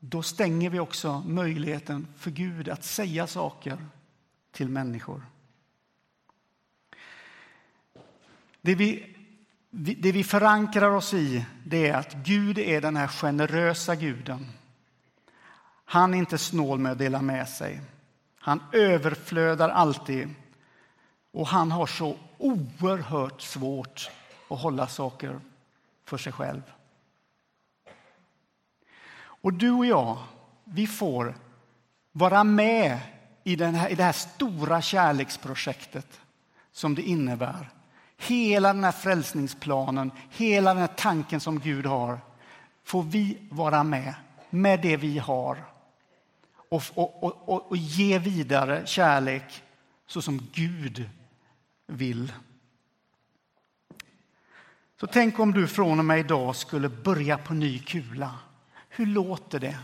då 0.00 0.22
stänger 0.22 0.70
vi 0.70 0.78
också 0.78 1.20
möjligheten 1.26 2.06
för 2.16 2.30
Gud 2.30 2.68
att 2.68 2.84
säga 2.84 3.26
saker 3.26 3.86
till 4.52 4.68
människor. 4.68 5.22
Det 8.60 8.74
vi, 8.74 9.16
det 9.70 10.12
vi 10.12 10.24
förankrar 10.24 10.90
oss 10.90 11.14
i 11.14 11.44
det 11.64 11.88
är 11.88 11.94
att 11.94 12.14
Gud 12.14 12.58
är 12.58 12.80
den 12.80 12.96
här 12.96 13.08
generösa 13.08 13.94
guden. 13.94 14.46
Han 15.90 16.14
är 16.14 16.18
inte 16.18 16.38
snål 16.38 16.78
med 16.78 16.92
att 16.92 16.98
dela 16.98 17.22
med 17.22 17.48
sig. 17.48 17.80
Han 18.38 18.62
överflödar 18.72 19.68
alltid. 19.68 20.34
Och 21.32 21.46
han 21.46 21.72
har 21.72 21.86
så 21.86 22.16
oerhört 22.38 23.40
svårt 23.40 24.10
att 24.50 24.60
hålla 24.60 24.86
saker 24.86 25.40
för 26.04 26.18
sig 26.18 26.32
själv. 26.32 26.62
Och 29.20 29.52
du 29.52 29.70
och 29.70 29.86
jag, 29.86 30.18
vi 30.64 30.86
får 30.86 31.34
vara 32.12 32.44
med 32.44 32.98
i, 33.44 33.56
den 33.56 33.74
här, 33.74 33.88
i 33.88 33.94
det 33.94 34.04
här 34.04 34.12
stora 34.12 34.82
kärleksprojektet 34.82 36.20
som 36.72 36.94
det 36.94 37.02
innebär. 37.02 37.70
Hela 38.16 38.72
den 38.72 38.84
här 38.84 38.92
frälsningsplanen, 38.92 40.10
hela 40.30 40.74
den 40.74 40.80
här 40.80 40.94
tanken 40.96 41.40
som 41.40 41.60
Gud 41.60 41.86
har, 41.86 42.20
får 42.84 43.02
vi 43.02 43.38
vara 43.50 43.82
med, 43.82 44.14
med 44.50 44.80
det 44.80 44.96
vi 44.96 45.18
har 45.18 45.64
och, 46.68 46.82
och, 46.94 47.48
och, 47.48 47.70
och 47.70 47.76
ge 47.76 48.18
vidare 48.18 48.86
kärlek 48.86 49.62
så 50.06 50.22
som 50.22 50.40
Gud 50.52 51.10
vill. 51.86 52.32
Så 55.00 55.06
tänk 55.06 55.38
om 55.38 55.52
du 55.52 55.68
från 55.68 55.98
och 55.98 56.04
med 56.04 56.18
idag 56.18 56.56
skulle 56.56 56.88
börja 56.88 57.38
på 57.38 57.54
ny 57.54 57.78
kula. 57.78 58.38
Hur 58.88 59.06
låter 59.06 59.60
det? 59.60 59.78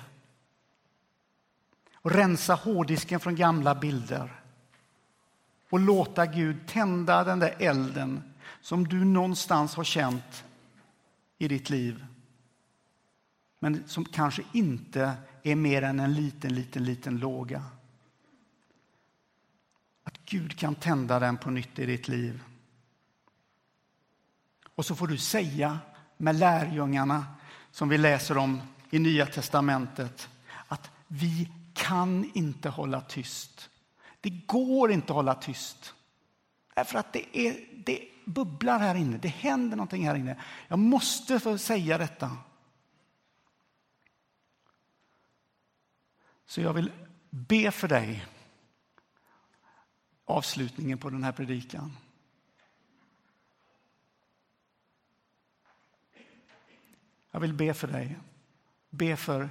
Och 1.94 2.10
rensa 2.10 2.54
hårddisken 2.54 3.20
från 3.20 3.36
gamla 3.36 3.74
bilder 3.74 4.40
och 5.70 5.80
låta 5.80 6.26
Gud 6.26 6.56
tända 6.66 7.24
den 7.24 7.38
där 7.38 7.54
elden 7.58 8.34
som 8.60 8.88
du 8.88 9.04
någonstans 9.04 9.74
har 9.74 9.84
känt 9.84 10.44
i 11.38 11.48
ditt 11.48 11.70
liv 11.70 12.06
men 13.58 13.88
som 13.88 14.04
kanske 14.04 14.42
inte 14.52 15.12
är 15.44 15.57
mer 15.57 15.83
än 15.83 16.00
en 16.00 16.14
liten, 16.14 16.54
liten, 16.54 16.85
liten 16.85 17.18
låga. 17.18 17.62
Att 20.04 20.18
Gud 20.24 20.59
kan 20.59 20.74
tända 20.74 21.18
den 21.18 21.37
på 21.37 21.50
nytt 21.50 21.78
i 21.78 21.87
ditt 21.87 22.09
liv. 22.09 22.42
Och 24.74 24.87
så 24.87 24.94
får 24.94 25.07
du 25.07 25.18
säga 25.18 25.78
med 26.16 26.37
lärjungarna 26.37 27.26
som 27.70 27.88
vi 27.88 27.98
läser 27.98 28.38
om 28.38 28.61
i 28.90 28.98
Nya 28.98 29.26
testamentet 29.26 30.28
att 30.68 30.90
vi 31.09 31.50
kan 31.72 32.30
inte 32.35 32.68
hålla 32.68 33.00
tyst. 33.00 33.70
Det 34.20 34.30
går 34.30 34.92
inte 34.92 35.12
att 35.12 35.16
hålla 35.16 35.35
tyst. 35.35 35.94
Därför 36.74 36.98
att 36.98 37.12
det, 37.12 37.38
är, 37.38 37.57
det 37.85 38.00
bubblar 38.24 38.78
här 38.78 38.94
inne, 38.94 39.18
det 39.18 39.28
händer 39.28 39.76
någonting 39.76 40.09
här 40.09 40.14
inne. 40.14 40.37
Jag 40.68 40.78
måste 40.78 41.40
få 41.40 41.59
säga 41.59 41.98
detta. 41.98 42.30
Så 46.46 46.61
jag 46.61 46.72
vill 46.72 46.92
be 47.30 47.70
för 47.70 47.88
dig 47.88 48.26
avslutningen 50.24 50.98
på 50.98 51.11
den 51.11 51.24
här 51.24 51.33
predikan. 51.33 51.96
Jag 57.30 57.40
vill 57.40 57.54
be 57.54 57.74
för 57.74 57.88
dig. 57.88 58.18
Be 58.90 59.16
för 59.16 59.50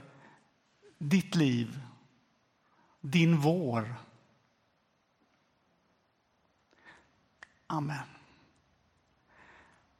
ditt 0.98 1.36
liv, 1.36 1.80
din 3.02 3.38
vår. 3.38 3.96
Amen. 7.68 8.08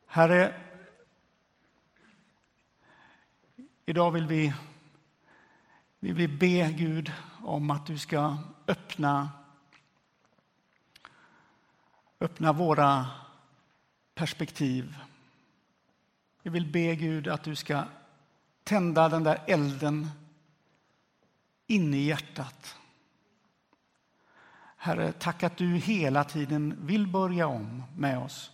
Herre, 0.06 0.62
idag 3.86 4.12
vill 4.12 4.28
vi, 4.28 4.54
vi 6.04 6.12
vill 6.12 6.38
be 6.38 6.72
Gud 6.72 7.12
om 7.44 7.72
att 7.72 7.86
du 7.86 7.98
ska 7.98 8.38
öppna, 8.68 9.30
öppna 12.20 12.54
våra 12.54 13.08
perspektiv. 14.16 14.98
Vi 16.42 16.50
vill 16.50 16.72
be 16.72 16.96
Gud 16.96 17.28
att 17.28 17.44
du 17.44 17.56
ska 17.56 17.84
tända 18.64 19.10
den 19.10 19.24
där 19.24 19.42
elden 19.48 20.10
inne 21.68 21.98
i 21.98 22.06
hjärtat. 22.06 22.78
Herre, 24.78 25.12
tack 25.12 25.44
att 25.44 25.58
du 25.58 25.76
hela 25.76 26.24
tiden 26.24 26.78
vill 26.80 27.08
börja 27.08 27.48
om 27.48 27.84
med 27.98 28.20
oss. 28.20 28.52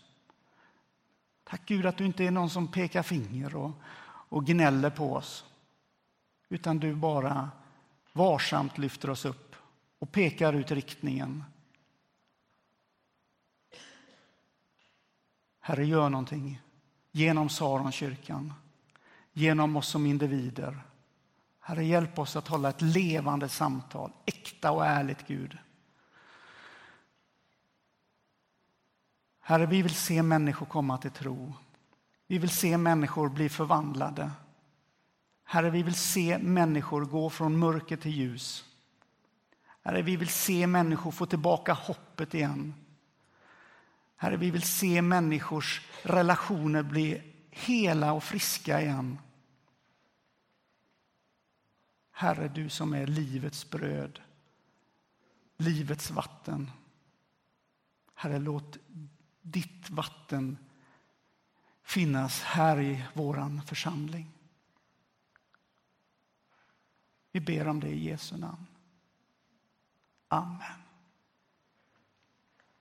Tack 1.43 1.61
Gud 1.65 1.85
att 1.85 1.97
du 1.97 2.05
inte 2.05 2.23
är 2.23 2.31
någon 2.31 2.49
som 2.49 2.67
pekar 2.67 3.03
finger 3.03 3.55
och, 3.55 3.71
och 4.29 4.45
gnäller 4.45 4.89
på 4.89 5.13
oss. 5.13 5.48
Utan 6.49 6.79
du 6.79 6.95
bara 6.95 7.49
varsamt 8.13 8.77
lyfter 8.77 9.09
oss 9.09 9.25
upp 9.25 9.55
och 9.99 10.11
pekar 10.11 10.53
ut 10.53 10.71
riktningen. 10.71 11.43
Herre, 15.59 15.85
gör 15.85 16.09
någonting 16.09 16.61
genom 17.11 17.49
Saronkyrkan, 17.49 18.53
genom 19.33 19.75
oss 19.75 19.87
som 19.87 20.05
individer. 20.05 20.81
Herre, 21.59 21.85
hjälp 21.85 22.19
oss 22.19 22.35
att 22.35 22.47
hålla 22.47 22.69
ett 22.69 22.81
levande 22.81 23.49
samtal, 23.49 24.11
äkta 24.25 24.71
och 24.71 24.85
ärligt, 24.85 25.27
Gud. 25.27 25.57
Herre, 29.39 29.65
vi 29.65 29.81
vill 29.81 29.95
se 29.95 30.23
människor 30.23 30.65
komma 30.65 30.97
till 30.97 31.11
tro. 31.11 31.53
Vi 32.27 32.37
vill 32.37 32.49
se 32.49 32.77
människor 32.77 33.29
bli 33.29 33.49
förvandlade. 33.49 34.31
Herre, 35.51 35.69
vi 35.69 35.83
vill 35.83 35.95
se 35.95 36.37
människor 36.37 37.05
gå 37.05 37.29
från 37.29 37.59
mörker 37.59 37.97
till 37.97 38.11
ljus. 38.11 38.65
Herre, 39.83 40.01
vi 40.01 40.15
vill 40.15 40.29
se 40.29 40.67
människor 40.67 41.11
få 41.11 41.25
tillbaka 41.25 41.73
hoppet 41.73 42.33
igen. 42.33 42.73
Herre, 44.15 44.37
vi 44.37 44.51
vill 44.51 44.61
se 44.61 45.01
människors 45.01 45.81
relationer 46.03 46.83
bli 46.83 47.33
hela 47.49 48.13
och 48.13 48.23
friska 48.23 48.81
igen. 48.81 49.19
Herre, 52.11 52.47
du 52.47 52.69
som 52.69 52.93
är 52.93 53.07
livets 53.07 53.69
bröd, 53.69 54.19
livets 55.57 56.11
vatten. 56.11 56.71
Herre, 58.13 58.39
låt 58.39 58.77
ditt 59.41 59.89
vatten 59.89 60.57
finnas 61.83 62.41
här 62.41 62.79
i 62.79 63.03
vår 63.13 63.61
församling. 63.65 64.31
Vi 67.31 67.39
ber 67.39 67.67
om 67.67 67.79
det 67.79 67.89
i 67.89 68.09
Jesu 68.09 68.37
namn. 68.37 68.67
Amen. 70.27 70.88